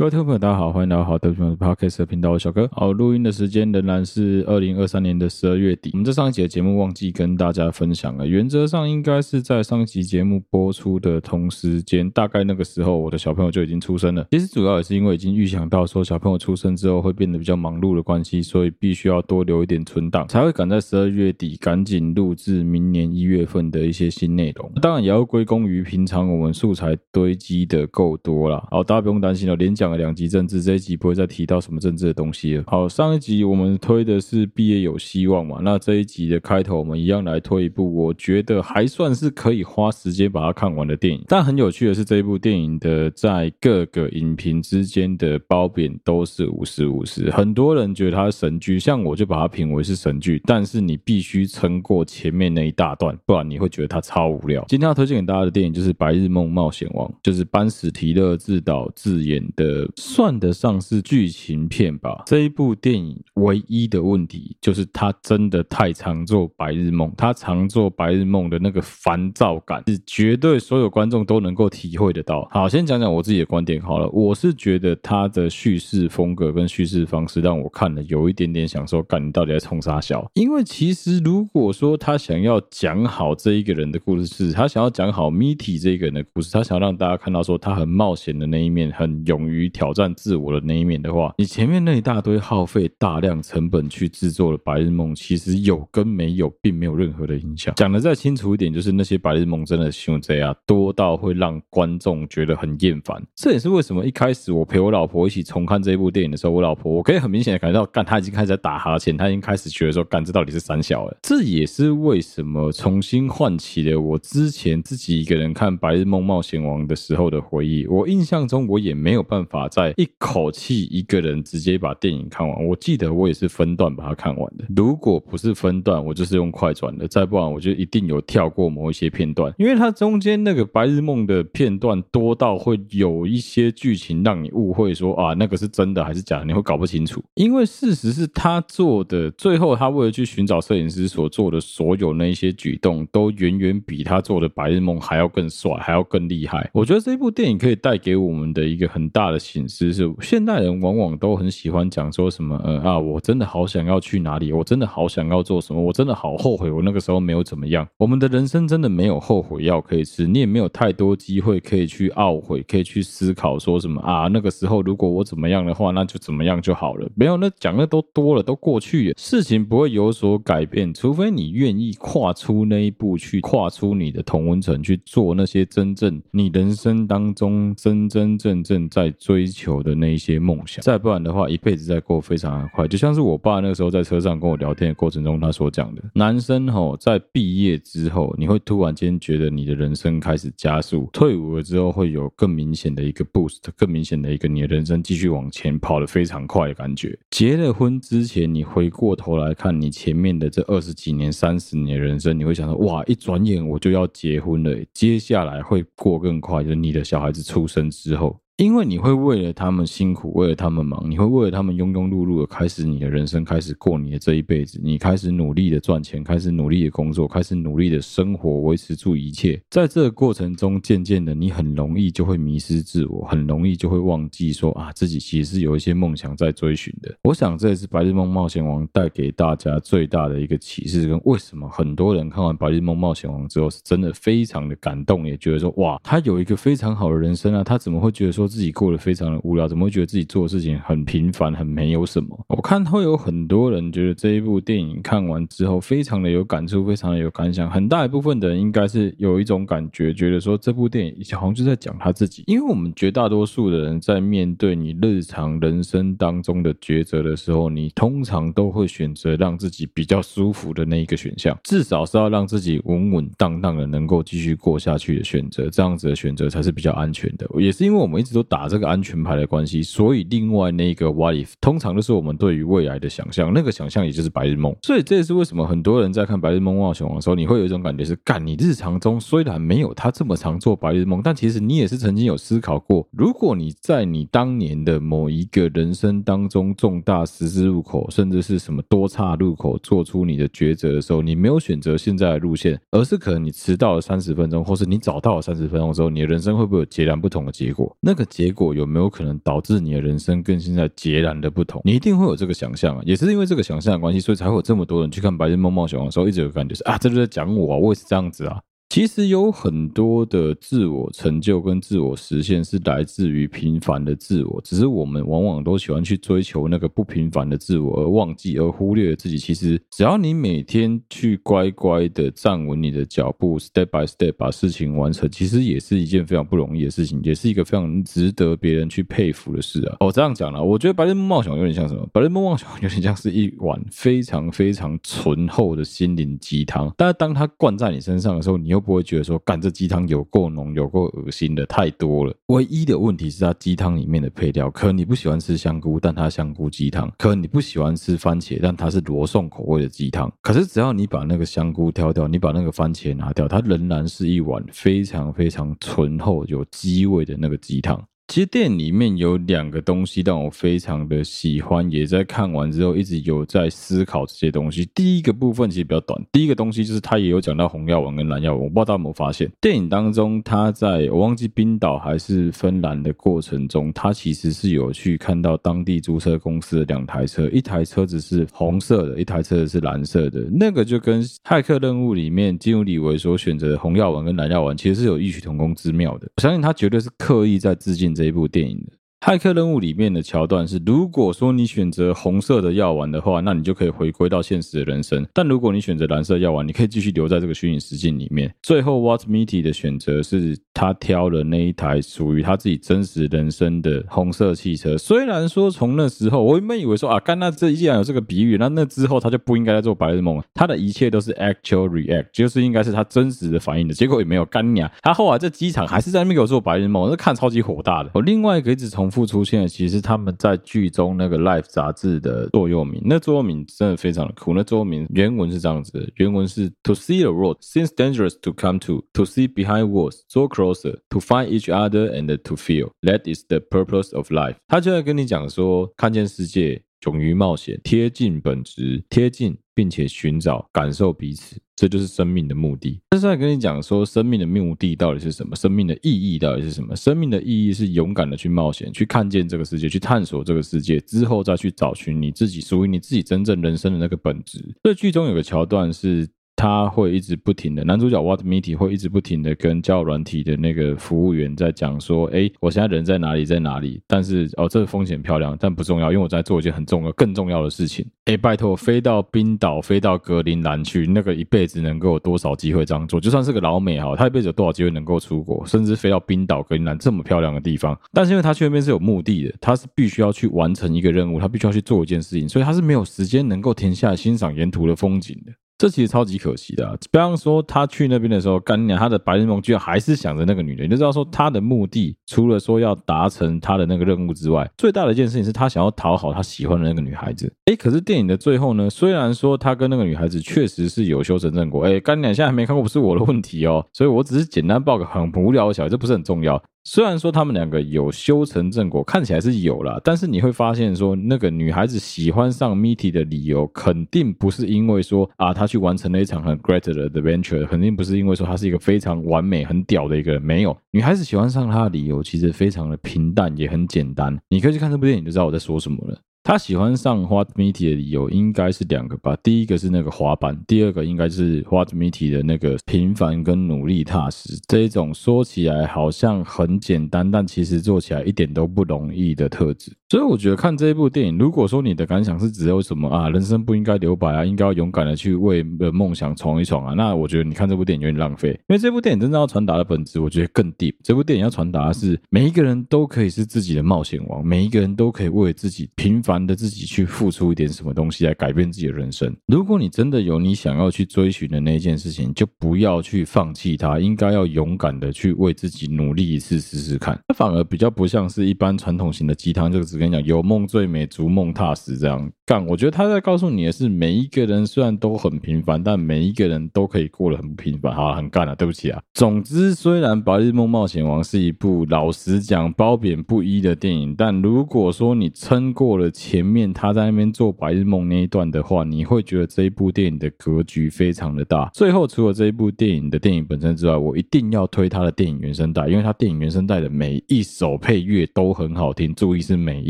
[0.00, 2.66] 各位听众朋友，大家好，欢迎来到好的朋友 Podcast 的频道，我小哥。
[2.72, 5.90] 好，录音的时间仍然是二零二三年的十二月底。
[5.92, 14.26] 我们这上一集的节目忘记跟大家分享了，原则上应该是在上一集节目播出的同时间，大概那个时候我的小朋友就已经出生了。
[14.30, 24.72] 其实主要也是因为已经预想到说小朋友出生之后会变得比较忙碌的关系，所以必须要多留一点存档，才会赶在十二月底赶紧录制明年一月份的一些新内容。
[24.80, 28.66] 当然也要归功于平常我们素材堆积的够多了。
[28.70, 29.89] 好，大家不用担心了，连讲。
[29.96, 32.64] 两集政治，这一集不会再提到什么政治的东西了。
[32.66, 35.60] 好，上一集我们推的是毕业有希望嘛？
[35.62, 41.24] 那这一集的开头，我们一样来推一部我觉得还算是可以花时间把它看完的电影。
[41.28, 47.30] 但很有趣的是，这一部电影的在各个影评之间的褒贬都是五十五十。
[47.30, 50.40] 很多人觉得它是神剧，像我就把它评为是神剧。
[50.44, 54.64] 但是你必须撑过前面那一大段，不然你会觉得它超无聊。
[54.68, 59.79] 今天要推荐给大家的电影就是《白日梦冒险王》，就是班史提勒自导自演的。
[59.96, 62.22] 算得上是剧情片吧。
[62.26, 72.46] 这一部电影唯一的问题就是它真的太常做白日梦，它常做白日梦的那个烦躁感是绝对所有观众都能够体会得到。
[72.50, 74.08] 好，先讲讲我自己的观点好了。
[74.10, 80.28] 我是觉得它的叙事风格跟叙事方式让我看了有一点点想说，干你到底在冲啥小？
[80.34, 89.69] 因为其实如果说他想要讲好这一个人的故事，是他想要讲好 Mitty 这个人的故事，他想要让大家看到说他很冒险的那一面，很勇于。
[89.70, 97.74] 挑战自我的那一面的话，你前面那一大堆耗费大量成本去制作的白日梦，其实有跟没有并没有任何的影响。
[97.76, 103.22] 讲得再清楚一点，就是那些白日梦真的像这样多到会让观众觉得很厌烦。
[103.36, 111.16] 这也是为什么一开始我陪我老婆一起重看这部电影的时候，我老婆我可以很明显的感觉到，干她已经开始在打哈欠，她已经开始觉得说，干这到底是三小了。
[111.22, 117.86] 这也是为什么重新唤起了我之前自己一个人看《白日梦冒险王》的时候的回忆。
[117.86, 119.59] 我印象中我也没有办法。
[119.68, 124.64] 在一口气一个人直接把电影看完，我记得我也是分段把它看完的。
[124.74, 137.22] 如果不是分段，我就是用快转的；再不然，我就一定有跳过某一些片段，因为它中间那个白日梦的片段多到会有一些剧情让你误会说啊，那个是真的还是假的，你会搞不清楚。
[137.34, 146.70] 因为事实是他做的，最后他为了去寻找摄影师所做的所有那一些举动，都远远比他做的白日梦还要更帅，还要更厉害。
[146.72, 157.86] 我觉得这部电影可以带给我们的一个很大的形式是，现代人往往都很喜欢讲说什么，呃啊，我真的好想要去哪里，我真的好想要做什么，我真的好后悔我那个时候没有怎么样。
[157.98, 167.10] 我们的人生真的没有后悔药可以吃，你也没有太多机会可以去懊悔，可以去思考说什么啊，那个时候如果我怎么样的话，那就怎么样就好了。
[167.14, 182.86] 没有，那讲的都多了，都过去了，事情不会有所改变，除非你愿意跨出那一步，去跨出你的同温层，去做那些真正你人生当中真真正正在追追求的那一些梦想，再不然的话，一辈子在过非常的快。
[182.86, 197.18] 就像是我爸那个时候在车上跟我聊天的过程中，他所讲的，男生吼在毕业之后，你会突然间觉得你的人生开始加速，退伍了之后会有更明显的一个 boost，更明显的一个你的人生继续往前跑得非常快的感觉。
[197.30, 208.38] 结了婚之前，你回过头来看你前面的这二十几年、三十年人生，你会想说，哇，一转眼我就要结婚了，接下来会过更快，就是你的小孩子出生之后。
[208.60, 214.78] 因为你会为了他们辛苦，为了他们忙，你会为了他们庸庸碌碌的开始你的人生，开始过你的这一辈子。
[214.84, 219.58] 你开始努力的赚钱，开始努力的工作，开始努力的生活，维持住一切。
[219.70, 227.16] 在这个过程中，渐渐的，你很容易就会迷失自我，很容易就会忘记说啊，自己其实是有一些梦想在追寻的。
[227.22, 238.49] 我想这也是《白日梦冒险王》带给大家最大的一个启示，跟为什么很多人看完《白日梦冒险王》之后是真的非常的感动，也觉得说哇，他有一个非常好的人生啊，他怎么会觉得说？
[238.50, 242.44] 自己过得非常的无聊，怎么会觉得自己做事情很平凡，很没有什么？
[242.48, 247.70] 我看会有很多人觉得这一部电影看完之后非常的有感触，非常的有感想。
[247.70, 252.42] 很大一部分的人应该是有一种感觉，觉得说这部电影好像就在讲他自己。
[252.48, 267.48] 因为我们绝大多数的人在面对你日常人生当中的抉择的时候，你通常都会选择让自己比较舒服的那一个选项，至少是要让自己稳稳当当的能够继续过下去的选择，这样子的选择才是比较安全的。
[267.60, 268.39] 也是因为我们一直都。
[268.42, 274.74] 打这个安全牌的关系，所以另外那个 what if 通常都是我们对于未来的想象，那个想象也就是白日梦。
[274.82, 297.94] 所以这也是为什么很多人在看《白日梦冒险王》的时候，你会有一种感觉是：干，你日常中虽然没有他这么常做白日梦，但其实你也是曾经有思考过，如果你在你当年的某一个人生当中重大十字路口，甚至是什么多岔路口做出你的抉择的时候，你没有选择现在的路线，而是可能你迟到了三十分钟，或是你早到了三十分钟之后，你的人生会不会有截然不同的结果？
[298.00, 298.26] 那个。
[298.30, 301.82] 结果有没有可能导致你的人生跟现在截然的不同？
[301.84, 308.58] 你一定会有这个想象啊，也是因为这个想象的关系，所以才会有这么多人去看《白日梦冒险王》的时候，一直有感觉是啊，这就在讲我啊，我也是这样子啊。
[308.90, 319.38] 其实有很多的自我成就跟自我实现是来自于平凡的自我，只是我们往往都喜欢去追求那个不平凡的自我，而忘记而忽略自己。
[319.38, 329.98] 其实只要你每天去乖乖的站稳你的脚步，step by step 把事情完成，其实也是一件非常不容易的事情，也是一个非常值得别人去佩服的事啊。
[330.00, 332.02] 哦，这样讲了，我觉得《白日梦冒险》有点像什么？
[332.08, 342.34] 《白日梦冒险》有点像是一碗非常非常醇厚的心灵鸡汤，但是当它灌在你身上的时候，你又不会觉得说，干这鸡汤有够浓，有够恶心的，太多了。
[342.46, 350.32] 唯一的问题是它鸡汤里面的配料，可你不喜欢吃香菇，但它香菇鸡汤；可你不喜欢吃番茄，但它是罗宋口味的鸡汤。
[350.40, 358.02] 可是只要你把那个香菇挑掉，你把那个番茄拿掉，它仍然是一碗非常非常醇厚、有鸡味的那个鸡汤。
[358.30, 364.88] 其实电影里面有两个东西让我非常的喜欢，也在看完之后一直有在思考这些东西。
[364.94, 386.28] 第一个部分其实比较短，第一个东西就是他也有讲到红药丸跟蓝药丸，我不知道大家有没有发现，电影当中他在我忘记冰岛还是芬兰的过程中，他其实是有去看到当地租车公司的两台车，一台车子是红色的，一台车子是蓝色的，那个就跟骇客任务里面基努李维所选择的红药丸跟蓝药丸其实是有异曲同工之妙的。
[386.36, 388.99] 我相信他绝对是刻意在致敬这一部电影的。
[389.20, 398.50] 骇客任务里面的桥段是，如果说你选择红色的药丸的话，那你就可以回归到现实的人生；但如果你选择蓝色药丸，你可以继续留在这个虚拟实境里面。
[398.62, 404.96] 最后，What Mitty 的选择是他挑了那一台属于他自己真实人生的红色汽车。
[404.96, 414.90] 虽然说从那时候，我原本以为说啊，干那这既然有这个比喻，那那之后他就不应该再做白日梦了，他的一切都是 actual react，就是应该是他真实的反应的结果也没有干呀。
[415.02, 418.10] 他后来在机场还是在那边给我做白日梦，那看超级火大的。
[418.14, 424.54] 我另外一个一直从复出现的，其实他们在剧中那个《Life》杂志的座右铭，那座右铭真的非常的酷。
[424.54, 430.98] 那座右铭原文是这样子的：原文是 “To see the road seems dangerous to come to, to see behind walls, so closer,
[431.08, 436.82] to find each other and to feel that is the purpose of life。”他就在跟你讲说，看见世界。
[437.06, 443.00] 勇于冒险，贴近本质，贴近并且寻找感受彼此，这就是生命的目的。
[443.10, 445.56] 这是在跟你讲说，生命的目的到底是什么？
[445.56, 446.94] 生命的意义到底是什么？
[446.94, 454.62] 生命的意义是勇敢的去冒险，去看见这个世界，去探索这个世界，之后再去找寻你自己属于你自己真正人生的那个本质。
[454.82, 456.28] 这剧中有个桥段是。
[456.60, 463.98] 他会一直不停的，男主角 Watmiti 会一直不停的跟交友软体的那个服务员在讲说，哎，我现在人在哪里，在哪里？
[464.06, 468.06] 但是哦，这个风险漂亮，但不重要，因为我在做一件很重要、更重要的事情。
[468.26, 473.18] 哎，拜托，飞到冰岛，飞到格陵兰去，那个一辈子能够有多少机会这样做？
[473.18, 477.98] 就算是个老美哈，他一辈子有多少机会能够出国，甚至飞到冰岛、格陵兰这么漂亮的地方？
[478.12, 485.52] 但是因为他去那边是有目的的，他是必须要去完成一个任务，他必须要去做一件事情，所以他是没有时间能够停下来欣赏沿途的风景的。
[485.80, 486.94] 这其实超级可惜的。
[487.10, 490.84] 比方说，他去那边的时候，干娘他的白日梦居然还是想着那个女人。
[490.84, 497.50] 你就知道说，他的目的除了说要达成他的那个任务之外，最大的一件事情是他想要讨好他喜欢的那个女孩子。
[497.64, 503.82] 诶，可是电影的最后呢，虽然说他跟那个女孩子确实是有修成正果，诶，干娘现在还没看过，不是我的问题哦。
[503.94, 506.62] 所以我只是简单报个很无聊的小，这不是很重要。
[506.82, 520.40] 虽然说他们两个有修成正果，看起来是有了，但是你会发现说，那个女孩子喜欢上 Mitty 的理由，肯定不是因为说啊，她去完成了一场很 great 的 adventure，肯定不是因为说她是一个非常完美、很屌的一个人。
[520.40, 524.36] 没有，女孩子喜欢上她的理由其实非常的平淡，也很简单。
[524.48, 526.18] 你可以去看这部电影，就知道我在说什么了。
[526.42, 539.92] 他喜欢上 Walt m e t i 的理由应该是两个吧，第一个是那个滑板，第二个应该是 Walt m e t i 的那个平凡跟努力踏实，这一种说起来好像很简单，但其实做起来一点都不容易的特质。
[540.10, 550.96] 所以我觉得看这一部电影，如果说你的感想是只有什么啊，人生不应该留白啊，应该要勇敢的去为了梦想闯一闯啊，那我觉得你看这部电影有点浪费，因为这部电影真正要传达的本质，我觉得更 deep。
[551.04, 556.40] 这部电影要传达的是每一个人都可以是自己的冒险王，每一个人都可以为自己平凡。
[556.40, 559.30] 的自己去付出一点什么东西来改变自己的人生。
[559.46, 567.18] 如果你真的有你想要去追寻的那一件事情，就不要去放弃它，应该要勇敢的去为自己努力一次试试看。
[567.28, 571.96] 它反而比较不像是一般传统型的鸡汤，就是跟你讲，有梦最美，逐梦踏实。
[571.96, 577.94] 这样干，我觉得他在告诉你的是，每一个人虽然都很平凡，但每一个人都可以过得很不平凡。
[577.94, 579.00] 好，很干了，对不起啊。
[579.14, 591.70] 总之，虽然《白日梦冒险王》是一部老实讲褒贬不一的电影，但如果说你撑过了前面他在那边做白日梦那一段的话，你会觉得这一部电影的格局非常的大。
[591.74, 599.89] 最后，除了这一部电影的电影本身之外，我一定要推他的电影原声带，因为他电影原声带的每一首配乐都很好听，注意是每一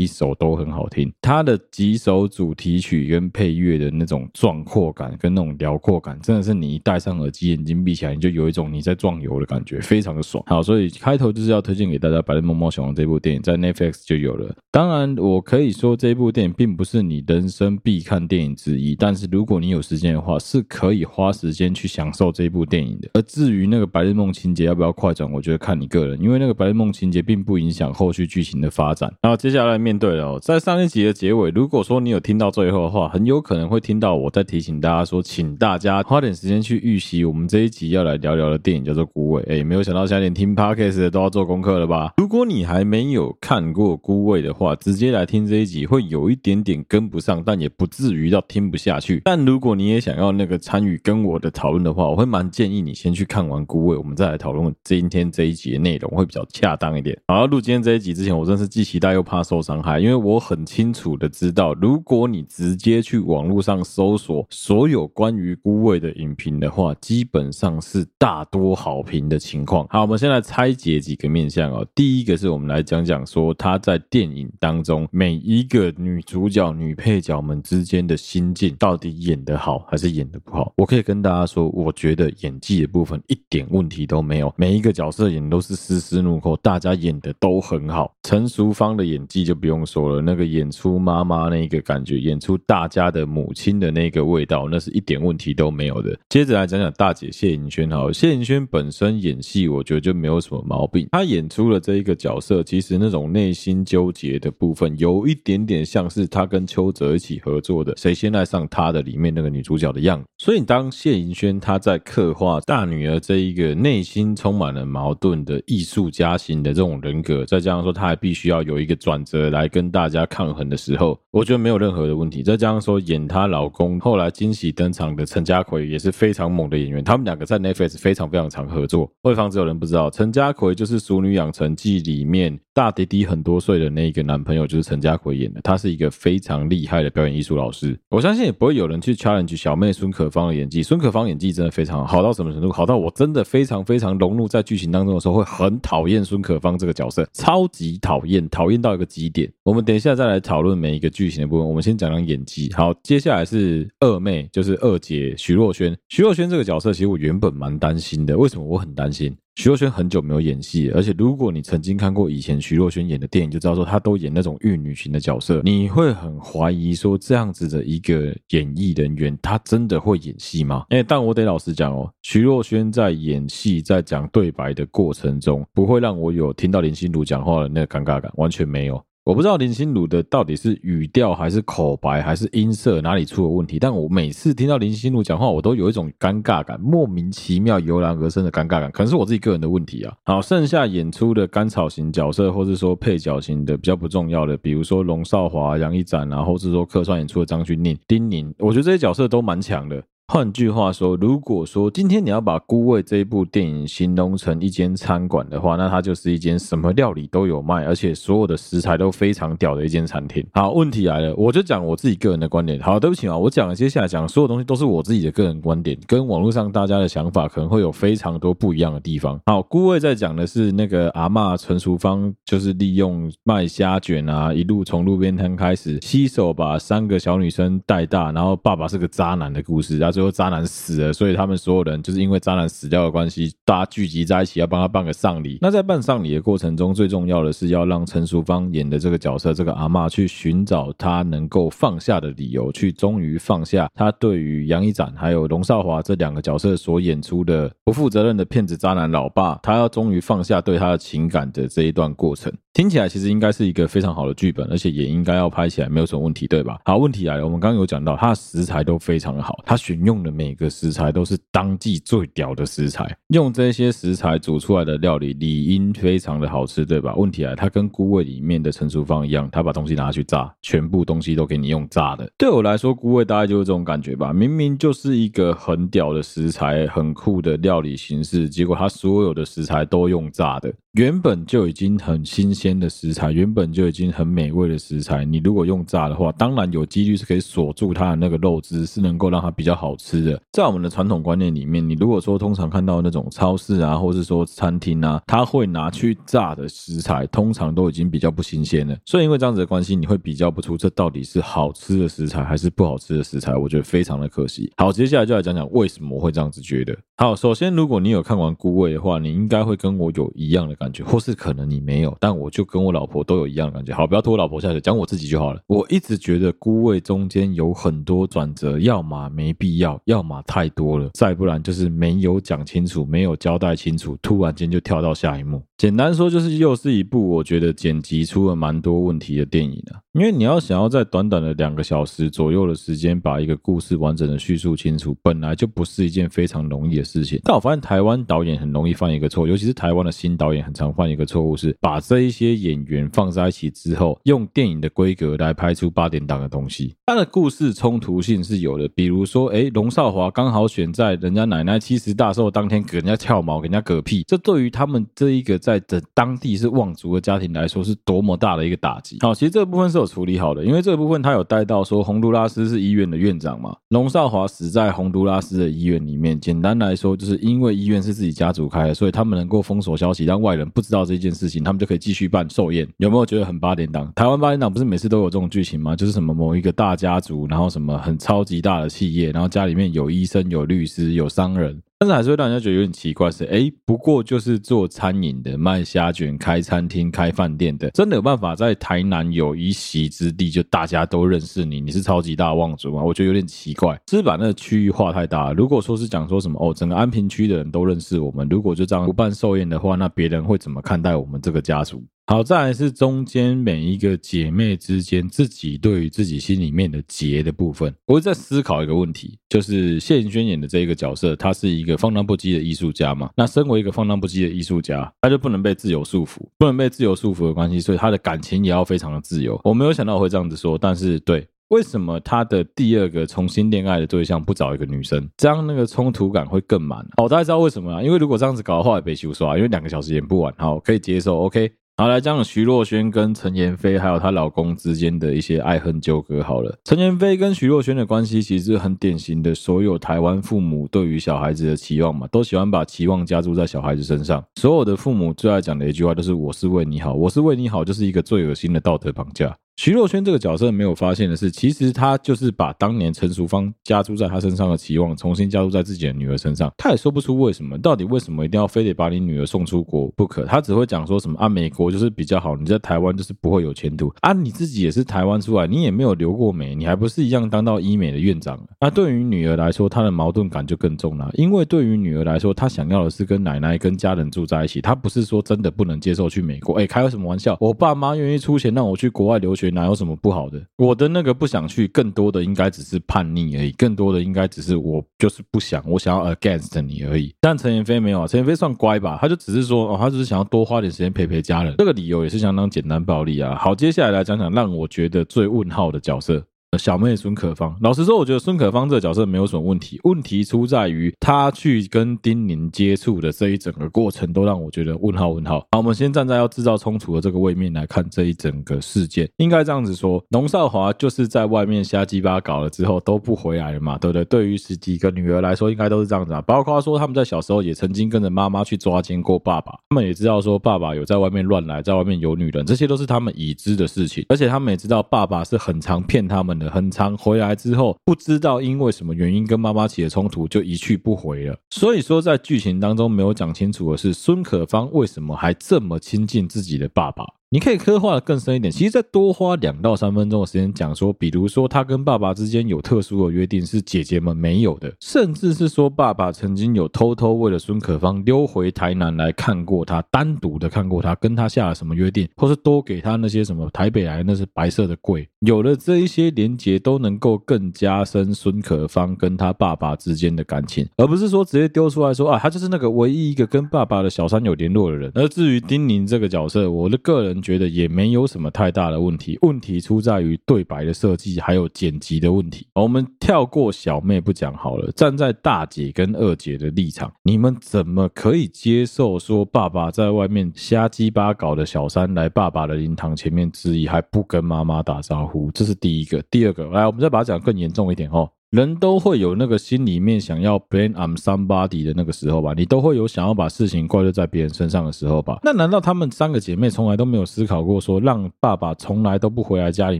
[0.05, 1.11] 首都很好听。
[1.21, 10.43] 他的几首主题曲跟配乐的那种壮阔感跟那种辽阔感，真的是你一戴上耳机，眼睛闭起来，你就有一种你在壮游的感觉，非常的爽。
[10.47, 14.55] 好，所以开头就是要推荐给大家《白日梦冒险王》这部电影，在 Netflix 就有了。
[14.71, 23.09] 当然，我可以说这部电影并不是你人生必看电影之一，但是如果你有时间的话，是可以花时间去享受这部电影的。
[23.13, 29.11] 而至于那个白日梦情节要不要快转，我觉得看你个人，因为那个白日梦情节并不影响后续剧情的发展。
[29.21, 39.41] 然后接下来面对了，在上一集的结尾，如果说你有听到最后的话，很有可能会听到我在提醒大家说，请大家花点时间去预习我们这一集要来聊聊的电影叫做《孤味》。
[39.49, 42.13] 哎，没有想到现在连听 Podcast 都要做功课了吧？
[42.17, 49.21] 如果你还没有看过《孤味》的话，直接来听这一集会有一点点跟不上，但也不至于到听不下去。
[49.23, 57.17] 但如果你也想要那个参与跟我的讨论的话，我会蛮建议你先去看完《孤味》，我们再来讨论今天这一集的内容会比较恰当一点。
[57.27, 69.87] 好，录今天这一集之前，我真是既期待又怕受伤害，因为我很清楚的知道，如果你直接去网络上搜索所有关于《孤味》的影评的话，基本上是大多好评的情况。
[69.89, 71.85] 好，我们先来拆解几个面向哦。
[71.93, 80.73] 第一个是我们来讲讲说他在电影当中每一个女主角、女配角们之间的心境到底演得好还是演得不好。
[80.77, 88.11] 我可以跟大家说，我觉得演技的部分一点问题都没有，每一个角色演都是丝丝入扣，大家演的都很好。
[88.23, 96.13] 陈淑芳的演技就不用不用说了，那个演出妈妈那个感觉，演出大家的母亲的那个味道，那是一点问题都没有的。
[96.27, 101.07] 接着来讲讲大姐谢盈萱，好，谢盈萱本身演戏，我觉得就没有什么毛病。
[101.13, 110.25] 她演出了这一个角色，其实那种内心纠结的部分，有一点点像是她跟邱泽一起合作的《谁先爱上他》的里面那个女主角的样子。
[110.37, 122.41] 所以当谢盈萱她在刻画大女儿这一个内心充满了矛盾的艺术家型的这种人格，再加上说她还必须要有一个转折来跟大家抗衡的时候，我觉得没有任何的问题。
[122.41, 129.11] 再加上说演她老公后来惊喜登场的陈家奎也是非常猛的演员，他们两个在 Netflix 非常非常常合作。
[129.21, 135.59] 为防止有人不知道，陈家奎就是《熟女养成记》里面大弟弟很多岁的那一个男朋友，就是陈家奎演的。
[135.61, 137.99] 他是一个非常厉害的表演艺术老师。
[138.09, 140.81] 我相信也不会有人去 challenge 小妹孙可芳的演技。
[140.81, 142.71] 孙可芳演技真的非常好，好到什么程度？
[142.71, 149.51] 好到我真的非常非常融入在剧情当中的时候，会很讨厌孙可芳这个角色，超级讨厌，讨厌到一个极点。
[149.63, 151.67] 我们等一下再来讨论每一个剧情的部分。
[151.67, 152.71] 我们先讲讲演技。
[152.73, 155.93] 好，接下来是二妹，就是二姐徐若瑄。
[156.07, 158.37] 徐若瑄这个角色，其实我原本蛮担心的。
[158.37, 159.35] 为什么我很担心？
[159.55, 170.85] 徐若瑄很久没有演戏，而且如果你曾经看过以前徐若瑄演的电影，就知道说她都演那种玉女型的角色，你会很怀疑说这样子的一个演艺人员，她真的会演戏吗？
[170.89, 179.03] 哎，但我得老实讲哦，徐若瑄在演戏，在讲对白的过程中，不会让我有听到林心如讲话的那个尴尬感，完全没有。
[179.23, 190.11] 我不知道林心如的到底是语调还是口白还是音色哪里出了问题，但我每次听到林心如讲话，我都有一种尴尬感，莫名其妙油然而生的尴尬感，可能是我自己个人的问题啊。
[190.25, 200.03] 好，剩下演出的甘草型角色，或是说配角型的比较不重要的，比如说龙少华、杨一展啊，或是说客串演出的张钧甯、丁宁，我觉得这些角色都蛮强的。
[200.33, 210.41] 换句话说，如果说今天你要把《孤味》这一部电影形容成一间餐馆的话，那它就是一间什么料理都有卖，而且所有的食材都非常屌的一间餐厅。
[210.53, 212.79] 好，问题来了，我就讲我自己个人的观点。
[212.79, 219.37] 好，对不起啊，我讲接下来讲所有东西都是我自己的个人观点，跟网络上大家的想法可能会有非常多不一样的地方。
[219.47, 235.57] 好，《孤味》在讲的是那个阿嬷陈淑芳，就是利用卖虾卷啊，一路从路边摊开始，携手把三个小女生带大，然后爸爸是个渣男的故事，然后最后渣男死了，所以他们所有人就是因为渣男死掉的关系，大家聚集在一起要帮他办个丧礼。
[235.59, 252.53] 那在办丧礼的过程中，最重要的是要让陈淑芳演的这个角色，这个阿嬷去寻找她能够放下的理由，去终于放下她对于杨一展还有龙少华这两个角色所演出的不负责任的骗子渣男老爸，他要终于放下对他的情感的这一段过程。
[252.73, 256.77] 听起来其实应该是一个非常好的剧本，而且也应该要拍起来没有什么问题，对吧？
[256.85, 267.15] 好，问题来了，我们刚刚有讲到，它的食材都非常的好，它选用用的每个食材都是当季最屌的食材，用这些食材煮出来的料理理应非常的好吃，对吧？
[267.15, 272.29] 问题来，它跟菇味里面的陈淑芳一样，他把东西拿去炸，全部东西都给你用炸的。
[272.37, 274.33] 对我来说，菇味大概就是这种感觉吧。
[274.33, 280.73] 明明就是一个很屌的食材，很酷的料理形式，结果它所有的食材都用炸的。
[280.93, 290.41] 原本就已经很新鲜的食材，原本就已经很美味的食材，你如果用炸的话，当然有几率是可以锁住它的那个肉汁，是能够让它比较好好吃的。
[290.53, 298.95] 在我们的传统观念里面，你如果说通常看到那种超市啊，或是说餐厅啊，他会拿去炸的食材，通常都已经比较不新鲜了。
[299.05, 304.71] 所以因为这样子的关系，你会比较不出这到底是好吃的食材还是不好吃的食材，我觉得非常的可惜。
[304.77, 306.97] 好，接下来就来讲讲为什么我会这样子觉得。
[307.17, 313.93] 好，首先如果你有看完《菇味》的话，你应该会跟我有一样的感觉，或是可能你没有，但我就跟我老婆都有一样的感觉。
[313.93, 315.61] 好，不要拖我老婆下去，讲我自己就好了。
[315.67, 325.61] 我一直觉得《菇味》中间有很多转折，要么没必要，要要么太多了，再不然就是没有讲清楚，没有交代清楚，突然间就跳到下一幕。
[325.77, 329.99] 简单说，就是又是一部我觉得剪辑出了蛮多问题的电影啊。
[330.13, 337.39] 因为你要想要在短短的两个小时左右的时间把一个故事完整的叙述清楚，本来就不是一件非常容易的事情。
[337.43, 346.93] 但我发现台湾导演很容易犯一个错，尤其是台湾的新导演很常犯一个错误，是把这一些演员放在一起之后，用电影的规格来拍出八点档的东西。
[347.05, 359.17] 他的故事冲突性是有的，比如说，哎，龙少华刚好选在人家奶奶七十大寿当天给人家跳毛，给人家嗝屁，这对于他们这一个在的当地是望族的家庭来说，是多么大的一个打击。
[359.21, 360.11] 好，其实这个部分是有。
[360.11, 366.37] 处理好的，因为这个部分他有带到说，洪都拉斯是医院的院长嘛，龙少华死在洪都拉斯的医院里面。
[366.37, 372.85] 简单来说，就是因为医院是自己家族开的，所以他们能够封锁消息，让外人不知道这件事情，他们就可以继续办寿宴。
[372.97, 374.11] 有没有觉得很八点档？
[374.15, 375.95] 台湾八点档不是每次都有这种剧情吗？
[375.95, 381.83] 就是什么某一个大家族，然后什么很超级大的企业，然后家家里面有医生、有律师、有商人。
[382.01, 393.03] 但是还是会让人家觉得有点奇怪，是哎，不过就是做餐饮的、卖虾卷、开餐厅、开饭店的，真的有办法在台南有一席之地，就大家都认识你，你是超级大望族吗？
[393.03, 395.53] 我觉得有点奇怪，是不是把那个区域画太大了？
[395.53, 402.03] 如果说是讲说什么哦，整个安平区的人都认识我们，如果就这样不办寿宴的话，那别人会怎么看待我们这个家族？
[402.27, 413.29] 好，再来是中间每一个姐妹之间自己对于自己心里面的结的部分，我会在思考一个问题，就是谢盈萱演的这个角色，他是一个放荡不羁的艺术家嘛？
[413.35, 419.59] 那身为一个放荡不羁的艺术家，他就不能被自由束缚，不能被自由束缚的关系，所以他的感情也要非常的自由。
[419.63, 427.05] 我没有想到我会这样子说，但是对，为什么他的第二个重新恋爱的对象不找一个女生，这样那个冲突感会更满？
[427.17, 428.01] 好，大家知道为什么啊？
[428.01, 431.71] 因为如果这样子搞的话，也被修刷，因为两个小时演不完，好，可以接受，OK。
[431.97, 436.41] 好，来讲徐若瑄跟陈妍霏还有她老公之间的一些爱恨纠葛。
[436.41, 444.43] 好了，陈妍霏跟徐若瑄的关系其实是很典型的，所有台湾父母对于小孩子的期望嘛，都喜欢把期望加注在小孩子身上。
[444.55, 449.55] 所有的父母最爱讲的一句话就是“我是为你好，我是为你好”，就是一个最恶心的道德绑架。
[449.77, 456.71] 徐若瑄这个角色没有发现的是，其实她就是把当年陈淑芳加注在她身上的期望，重新加注在自己的女儿身上。
[456.77, 460.45] 她也说不出为什么，到底为什么一定要非得把你女儿送出国不可？
[460.45, 464.33] 她只会讲说什么啊，美国就是比较好，你在台湾就是不会有前途啊。
[464.33, 468.59] 你自己也是台湾出来，你也没有留过美，你还不是一样当到医美的院长？
[468.79, 476.75] 那对于女儿来说，她的矛盾感就更重了，因为对于女儿来说，她想要的是跟奶奶、跟家人住在一起，她不是说真的不能接受去美国。
[476.75, 477.57] 哎，开个什么玩笑？
[477.59, 479.60] 我爸妈愿意出钱让我去国外留学。
[479.69, 480.59] 哪有什么不好的？
[480.77, 487.31] 我的那个不想去，更多的应该只是叛逆而已，更多的应该只是我就是不想，我想要 against 你而已。
[487.39, 493.55] 但陈妍霏没有，陈妍霏算乖吧，他就只是说哦，他只是想要多花点时间陪陪家人，这个理由也是相当简单暴力啊。
[493.55, 496.43] 好，接下来来讲讲让我觉得最问号的角色。
[496.77, 505.59] 小妹孙可芳，老实说，我觉得孙可芳这个角色没有什么问题，问题出在于她去跟丁宁接触的这一整个过程，都让我觉得问号问号。
[505.71, 514.23] 好，我们先站在要制造冲突的这个位面来看这一整个事件，应该这样子说，龙少华就是在外面瞎鸡巴搞了之后都不回来了嘛，对不对？
[514.23, 516.41] 对于十几个女儿来说，应该都是这样子啊。
[516.43, 531.57] 包括说他们在小时候也曾经跟着妈妈去抓奸过爸爸，他们也知道说爸爸有在外面乱来，在外面有女人，这些都是他们已知的事情，而且他们也知道爸爸是很常骗他们很长回来之后，不知道因为什么原因跟妈妈起了冲突，就一去不回了。
[531.69, 537.25] 所以说，在剧情当中没有讲清楚的是，孙可芳为什么还这么亲近自己的爸爸？
[537.53, 565.11] 你可以刻画的更深一点，其实再多花两到三分钟的时间讲说，比如说他跟爸爸之间有特殊的约定是姐姐们没有的，甚至是说爸爸曾经有偷偷为了孙可芳溜回台南来看过他，单独的看过他，跟他下了什么约定，或是多给他那些什么台北来那是白色的柜，有了这一些连结，都能够更加深孙可芳跟他爸爸之间的感情，而不是说直接丢出来说啊，他就是那个唯一一个跟爸爸的小三有联络的人。
[565.15, 567.40] 而至于丁宁这个角色，我的个人。
[567.41, 572.67] 觉得也没有什么太大的问题，问题出在于对白的设计还有剪辑的问题。
[572.73, 585.49] 我们跳过小妹不讲好了，站在大姐跟二姐的立场，你们怎么可以接受说爸爸在外面瞎鸡巴搞的小三来爸爸的灵堂前面质疑，还不跟妈妈打招呼？
[585.51, 586.21] 这是第一个。
[586.29, 588.29] 第二个，来，我们再把它讲更严重一点哦。
[588.51, 595.39] 人都会有那个心里面想要 blame on somebody 的那个时候吧，你都会有想要把事情怪罪在别人身上的时候吧？
[595.41, 599.99] 那难道他们三个姐妹从来都没有思考过说，让爸爸从来都不回来家里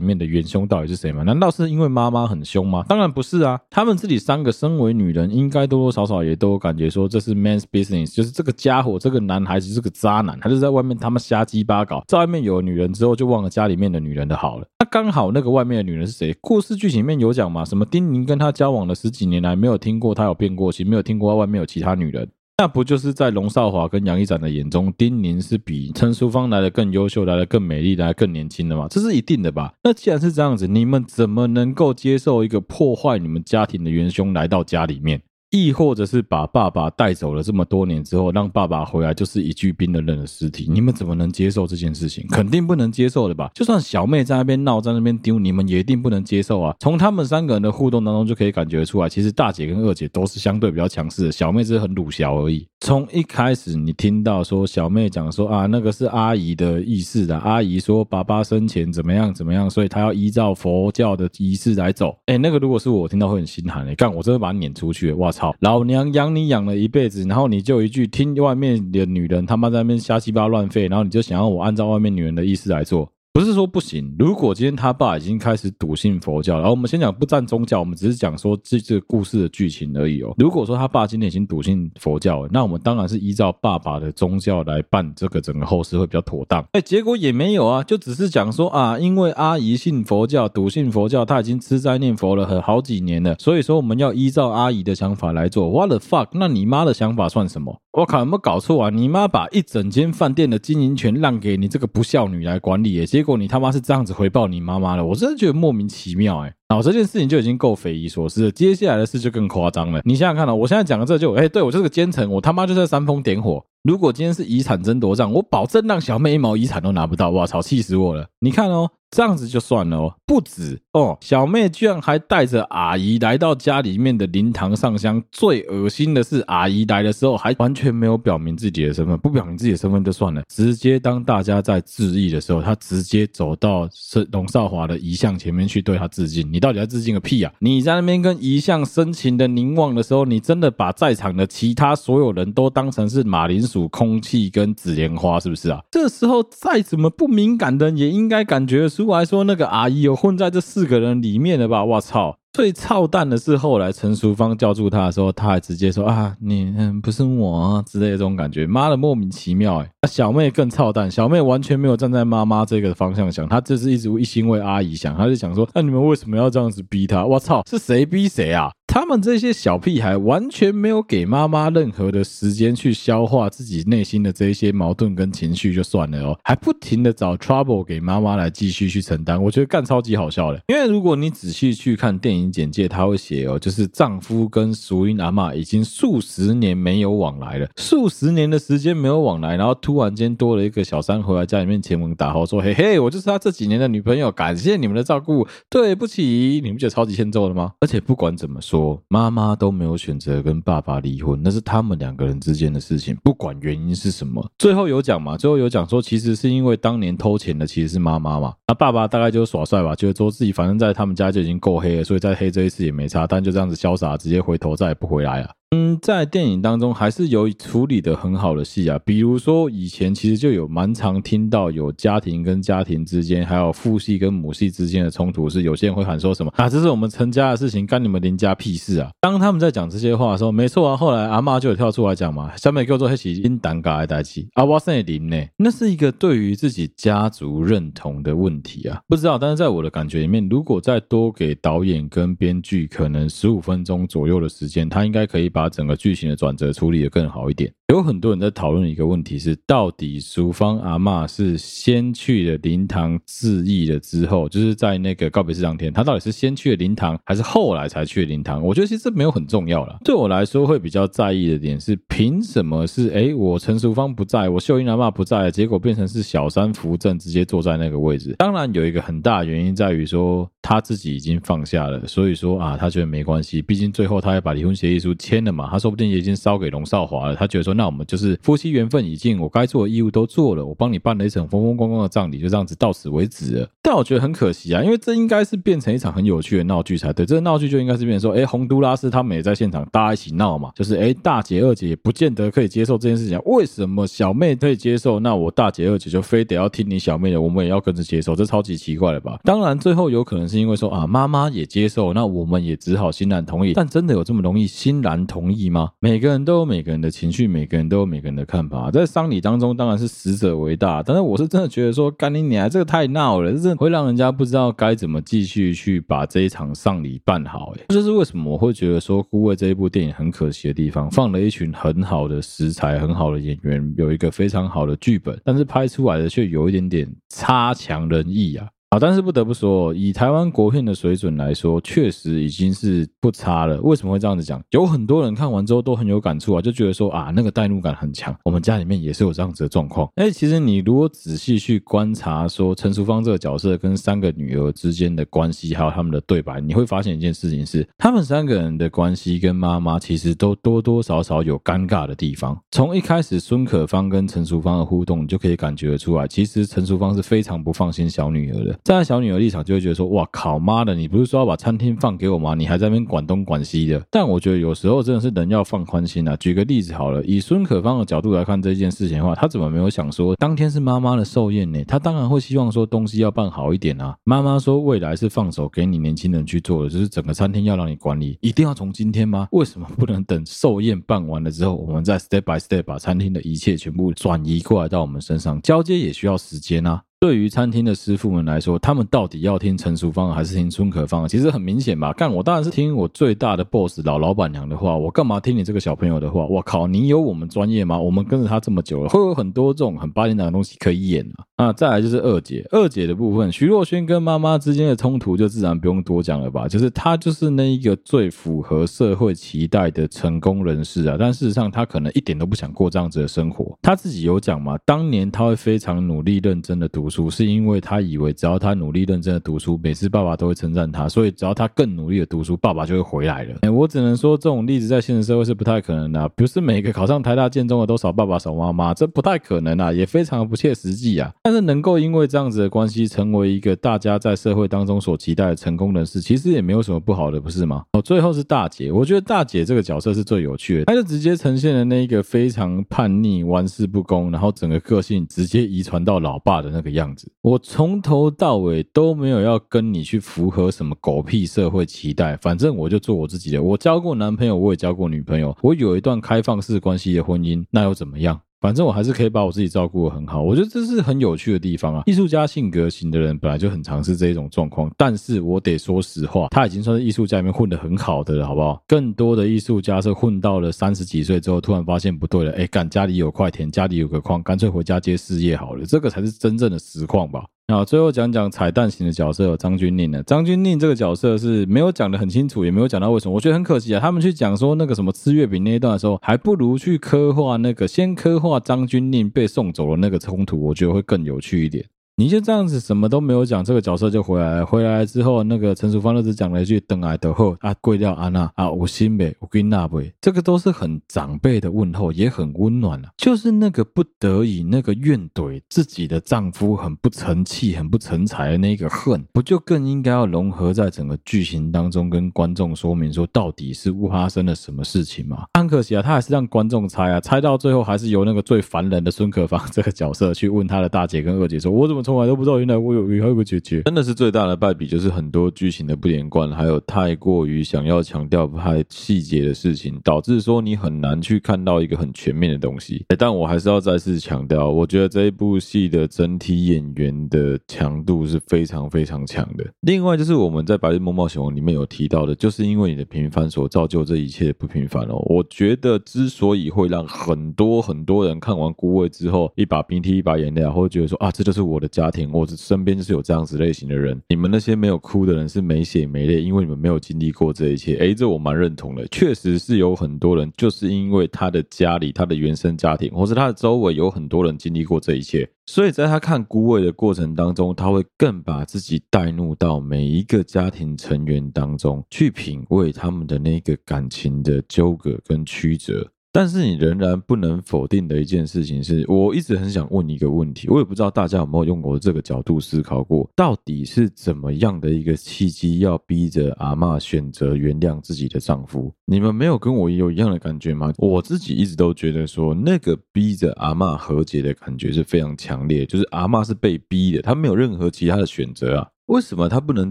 [0.00, 1.22] 面的元凶到底是谁吗？
[1.22, 2.84] 难道是因为妈妈很凶吗？
[2.86, 3.58] 当然不是啊！
[3.70, 14.66] 他们自己三个身为女人，应该多多少少也都感觉说，这是 man's business，就是这个家伙，这个男孩子，是个渣男，他就在外面他妈瞎鸡巴搞，在外面有了女人之后，就忘了家里面的女人的好了。
[14.78, 16.36] 那刚好那个外面的女人是谁？
[16.42, 17.64] 故事剧情里面有讲嘛？
[17.64, 22.28] 什么丁宁跟他交往了十几年来，没有听过他有变过心，没有听过他外面有其他女人，
[22.58, 28.88] 那不就是在龙少华跟杨一展的眼中，丁宁是比陈淑芳来的更优秀，来的更美丽，来的更年轻的吗？
[28.90, 29.72] 这是一定的吧？
[29.84, 35.22] 那既然是这样子，你们怎么能够接受一个破坏你们家庭的元凶来到家里面？
[35.52, 42.26] 亦或者是把爸爸带走了这么多年之后，让爸爸回来就是一具冰冷冷的尸体，你们怎么能接受这件事情？
[42.30, 43.50] 肯定不能接受的吧？
[43.54, 46.74] 就算小妹在那边闹，在那边丢，你们也一定不能接受啊！
[46.80, 52.66] 从他们三个人的互动当中就可以感觉出来，其实大姐跟二姐都是相对比较强势的，小妹只是很鲁小而已。
[52.80, 62.16] 从一开始你听到说小妹讲说啊，那个是阿姨的意思的，阿姨说爸爸生前怎么样怎么样，所以她要依照佛教的仪式来走。
[62.24, 65.41] 哎，那个如果是我听到会很心寒哎，干我真的把他撵出去，哇操！
[65.42, 73.10] 好，老娘养你养了一辈子，然后你就一句听外面的女人他妈在那边瞎鸡巴乱吠，然后你就想要我按照外面女人的意思来做。
[73.34, 80.34] 不是说不行，如果今天他爸已经开始笃信佛教，然后我们先讲不占宗教，我们只是讲说这这故事的剧情而已哦。
[80.36, 86.62] 如果说他爸今天已经笃信佛教了，那我们当然是依照爸爸的宗教来办这个整个后事会比较妥当。
[86.72, 95.70] 哎，结果也没有啊，就只是讲说啊，因为阿姨信佛教，笃信佛教，他已经吃斋念佛了很好几年了，所以说我们要依照阿姨的想法来做。
[95.70, 96.28] What the fuck？
[96.34, 97.80] 那你妈的想法算什么？
[97.92, 98.88] 我靠，有没有搞错啊？
[98.88, 106.54] 你妈把一整间饭店的经营权让给你这个不孝女来管理，结果你他妈是这样子回报你妈妈的，我真的觉得莫名其妙哎。
[106.72, 110.00] 然后这件事情就已经够匪夷所思了，接下来的事就更夸张了。
[110.06, 113.62] 你想想看哦，我现在讲的这就哎，对我就是个奸臣，我他妈就在煽风点火。
[113.82, 117.28] 如果今天是遗产争夺战，我保证让小妹一毛遗产都拿不到。
[117.30, 118.26] 哇操，气死我了！
[118.40, 118.88] 你看哦。
[119.14, 125.22] 这样子就算了哦，不止哦，小妹居然还带着阿姨来到家里面的灵堂上香。
[125.30, 136.50] 最恶心的是，阿姨来的时候还完全没有表明自己的身份，不表明自己的身份就算了，直接当大家在致意的时候，她直接走到是龙少华的遗像前面去对他致敬。
[136.50, 137.52] 你到底在致敬个屁啊？
[137.58, 145.82] 你在那边跟遗像深情的凝望的时候，你真的把在场的其他所有人都当成是马铃薯、空气跟紫莲花，是不是啊？
[145.90, 149.02] 这时候再怎么不敏感的也应该感觉出。
[149.12, 151.84] 来说那个阿姨有混在这四个人里面了吧？
[151.84, 152.38] 我操！
[152.52, 159.90] 最操蛋的是后来陈淑芳叫住他的时候，他还直接说啊，你嗯不是我啊之类的这种感觉，妈的莫名其妙哎！
[160.06, 167.24] 小妹更操蛋，小妹完全没有站在妈妈这个方向想，她就是一直一心为阿姨想，她就想说，那、你们为什么要这样子逼她？
[167.24, 168.70] 我操，是谁逼谁啊？
[168.94, 180.60] 他们这些小屁孩完全没有给妈妈任何的时间去消化自己内心的这一些矛盾跟情绪就算了哦，还不停的找 trouble 给妈妈来继续去承担，我觉得干超级好笑的。
[180.68, 197.72] 因为如果你仔细去看电影简介，他会写哦，就是丈夫跟淑英阿嬷已经数十年没有往来了，数十年的时间没有往来，然后突然间多了一个小三回来家里面前门打后说，嘿嘿，我就是他这几年的女朋友，感谢你们的照顾，对不起，你们觉得超级欠揍的吗？
[197.80, 198.81] 而且不管怎么说。
[199.08, 204.44] 妈妈都没有选择跟爸爸离婚，那是他们两个人之间的事情，不管原因是什么。
[204.58, 205.36] 最后有讲嘛？
[205.36, 208.54] 最后有讲说，其实是因为当年偷钱的其实是妈妈嘛。
[208.66, 215.50] 那爸爸大概就是耍帅吧，觉得说自己反正在他们家就已经够黑了，所以再黑这一次也没差，但就这样子潇洒，直接回头再也不回来了。
[215.74, 229.10] 嗯，在电影当中还是有处理的很好的戏啊，比如说以前其实就有蛮常听到有家庭跟家庭之间，还有父系跟母系之间的冲突，是有些人会喊说什么啊，这是我们陈家的事情，干你们邻家屁事啊！
[229.22, 247.72] 当他们在讲这些话的时候，没错啊，后来阿妈就有跳出来讲嘛，小美给我做黑棋，因胆嘎来代起，阿瓦森林呢，那是一个对于自己家族认同的问题啊，不知道，但是在我的感觉里面，如果再多给导演跟编剧可能十五分钟左右的时间，他应该可以把把整个剧情的转折处理的更好一点。
[247.88, 258.62] 有很多人在讨论一个问题是，到底淑芳阿嬷是先去了灵堂致意了之后，就是在那个告别式当天，他到底是先去了灵堂，还是后来才去了灵堂？
[258.62, 259.98] 我觉得其实没有很重要了。
[260.04, 268.34] 对我来说，会比较在意的点是，凭什么是哎，我陈淑芳不在，我秀英阿嬷不在，结果变成是小三扶正直接坐在那个位置？
[268.38, 277.92] 当然有一个很大的原因在于说，他自己已经放下了，所以说啊，他觉得没关系，毕竟最后他也把离婚协议书签了嘛，他说不定也已经烧给龙少华了，他觉得说那。
[277.92, 283.68] 我们就是夫妻缘分已尽，我该做的义务都做了，我帮你办了一场风风光光的葬礼，就这样子到此为止了。
[283.82, 287.26] 但我觉得很可惜啊，因为这应该是变成一场很有趣的闹剧才对。
[287.26, 290.70] 这个闹剧就应该是变成说，哎，洪都拉斯他们也在现场，大家一起闹嘛。
[290.74, 299.38] 就是哎，大姐二姐也不见得可以接受这件事情，为什么小妹可以接受，那我大姐二姐就非得要听你小妹的，我们也要跟着接受，这超级奇怪了吧？
[299.44, 303.74] 当然，最后有可能是因为说啊，妈妈也接受，那我们也只好欣然同意。
[303.74, 305.90] 但真的有这么容易欣然同同意吗？
[305.98, 308.42] 每个人都有每个人的情绪，每个人都有每个人的。
[308.44, 311.02] 看法，在丧礼当中，当然是死者为大。
[311.02, 317.72] 但是我是真的觉得说，干你娘，这个太闹了，这会让人家不知道该怎么继续去把这一场丧礼办好。
[317.76, 328.68] 哎，这就是为什么我会觉得说，《孤味》这一部电影很可惜的地方，放了一群很好的食材、很好的演员，有一个非常好的剧本，但是拍出来的却有一点点差强人意啊。
[328.92, 333.80] 好，但是不得不说，以台湾国片的水准来说，确实已经是不差了。
[333.80, 334.62] 为什么会这样子讲？
[334.68, 338.36] 有很多人看完之后都很有感触啊，就觉得说啊，那个代入感很强。
[338.44, 340.06] 我们家里面也是有这样子的状况。
[340.16, 352.60] 哎，其实你如果仔细去观察，说陈淑芳这个角色跟三个女儿之间的关系，还有他们的对白，你会发现一件事情是，他们三个人的关系跟妈妈其实都多多少少有尴尬的地方。
[352.72, 358.78] 从一开始孙可芳跟陈淑芳的互动，你就可以感觉得出来，其实陈淑芳是非常不放心小女儿的。
[358.84, 362.54] 站在小女儿立场，就会觉得说：“哇靠妈的，你不是说要把餐厅放给我吗？
[362.56, 366.34] 你还在那边管东管西的。”但我觉得有时候真的是人要放宽心啊。
[366.36, 371.84] 举个例子好了，以孙可芳的角度来看这件事情的话，他怎么没有想说，当天是妈妈的寿宴呢？
[371.84, 374.16] 他当然会希望说东西要办好一点啊。
[374.24, 379.46] 妈妈说未来是放手给你年轻人去做的，就是整个餐厅要让你管理，一定要从今天吗？
[379.52, 385.62] 为什么不能等寿宴办完了之后，我们再 step by step 把餐厅的一切全部转移过来到我们身上？
[385.62, 387.02] 交接也需要时间啊。
[387.22, 391.28] 对于餐厅的师傅们来说，他们到底要听陈淑芳还是听孙可芳？
[391.28, 396.44] 其实很明显吧，干我当然是听我最大的 boss 老老板娘的话，我干嘛听你这个小朋友的话？
[396.46, 397.96] 我靠，你有我们专业吗？
[397.96, 401.66] 我们跟着他这么久了，会有很多这种很八点档的东西可以演啊。
[401.66, 406.66] 啊，再来就是二姐，二姐的部分，徐若瑄跟妈妈之间的冲突就自然不用多讲了吧？
[406.66, 413.78] 就是她就是那一个最符合社会期待的成功人士啊，但事实上她可能一点都不想过这样子的生活。
[413.80, 423.58] 她自己有讲嘛，当年她会非常努力认真的读书，是因为他以为只要他努力认真的读书，每次爸爸都会称赞他，所以只要他更努力的读书，爸爸就会回来了。
[423.60, 431.30] 哎，我只能说这种例子在现实社会是不太可能的，不是每个考上台大建中的都少爸爸少妈妈，这不太可能啊，也非常不切实际啊。
[431.42, 437.84] 但是能够因为这样子的关系，成为一个大家在社会当中所期待的成功人士，其实也没有什么不好的，不是吗？
[437.92, 447.30] 哦，最后是大姐，我觉得大姐这个角色是最有趣的，她就直接呈现了那一个非常叛逆、玩世不恭，然后整个个性直接遗传到老爸的那个样样子。
[447.42, 453.62] 我从头到尾都没有要跟你去符合什么狗屁社会期待，反正我就做我自己的。
[453.62, 458.40] 我交过男朋友，我也交过女朋友，我有一段开放式关系的婚姻，那又怎么样？
[458.62, 462.04] 反正我还是可以把我自己照顾的很好，我觉得这是很有趣的地方啊。
[462.06, 468.80] 艺术家性格型的人本来就很尝试这一种状况，但是我得说实话，他已经算是艺术家里面混得很好的了，好不好？
[468.86, 477.44] 更多的艺术家是混到了三十几岁之后，突然发现不对了，哎，干家里有块田，家里有个矿，干脆回家接事业好了，这个才是真正的实况吧。
[477.68, 480.22] 那，最后讲讲彩蛋型的角色张钧甯的。
[480.24, 484.00] 张钧甯这个角色是没有讲的很清楚，也没有讲到为什么，我觉得很可惜啊。
[484.00, 491.82] 他们去讲说那个什么吃月饼那一段的时候，还不如去刻画那个先刻画张钧甯被送走了那个冲突，我觉得会更有趣一点。
[492.16, 494.66] 你就这样子什么都没有讲，这个角色就回来了。
[494.66, 503.08] 回来之后，那个陈淑芳就只讲了一句“等来的后啊，跪掉安娜啊，我心呗，我跟那呗”，这个都是很长辈的问候，也很温暖啊。
[503.16, 515.46] 就是那个不得已，那个怨怼自己的丈夫很不成器、很不成才的那个恨，不就更应该要融合在整个剧情当中，跟观众说明说到底是发生了什么事情吗？
[515.58, 533.04] 很可惜啊，他还是让观众猜啊，猜到最后还是由那个最烦人的孙可芳这个角色去问他的大姐跟二姐说：“我怎么从来都不知道原来我有有一个姐姐？”真的是最大的败笔，就是很多剧情的不连贯，还有太过于想要强调拍细节的事情，导致说你很难去看到一个很全面的东西。
[533.18, 539.64] 但我还是要再次强调，我觉得这一部戏的整体演员的强度是非常非常强的。
[539.80, 545.16] 另外就是我们在《白日梦冒险王》里面有提到的，就是因为你的平凡所造就这一切不平凡哦。
[545.26, 554.20] 我觉得之所以会让很多很多人看完《孤味》之后一把鼻涕一把眼泪，或者觉得说啊，这就是我的家庭，我身边就是有这样子类型的人。
[554.30, 557.94] 你们那些没有哭的人是没血没泪，因为你们没有经历过这一切。
[557.98, 576.10] 诶，这我蛮认同的，确实是有很多人就是因为他的家里、他的原生家庭，或是他的周围有很多人经历过这一切，所以在他看《孤味》的过程当中，他会更把自己带入到每一个家庭成员当中去品味他们的那个感情的纠葛跟曲折。
[576.34, 588.90] 但是你仍然不能否定的一件事情是，我一直很想问一个问题，我也不知道大家有没有用过这个角度思考过，到底是怎么样的一个契机，要逼着阿嬷选择原谅自己的丈夫？
[589.04, 590.90] 你们没有跟我有一样的感觉吗？
[590.96, 598.88] 我自己一直都觉得说，那个逼着阿嬷和解的感觉是非常强烈，就是阿嬷是被逼的，她没有任何其他的选择啊。
[599.06, 599.90] 为什么她不能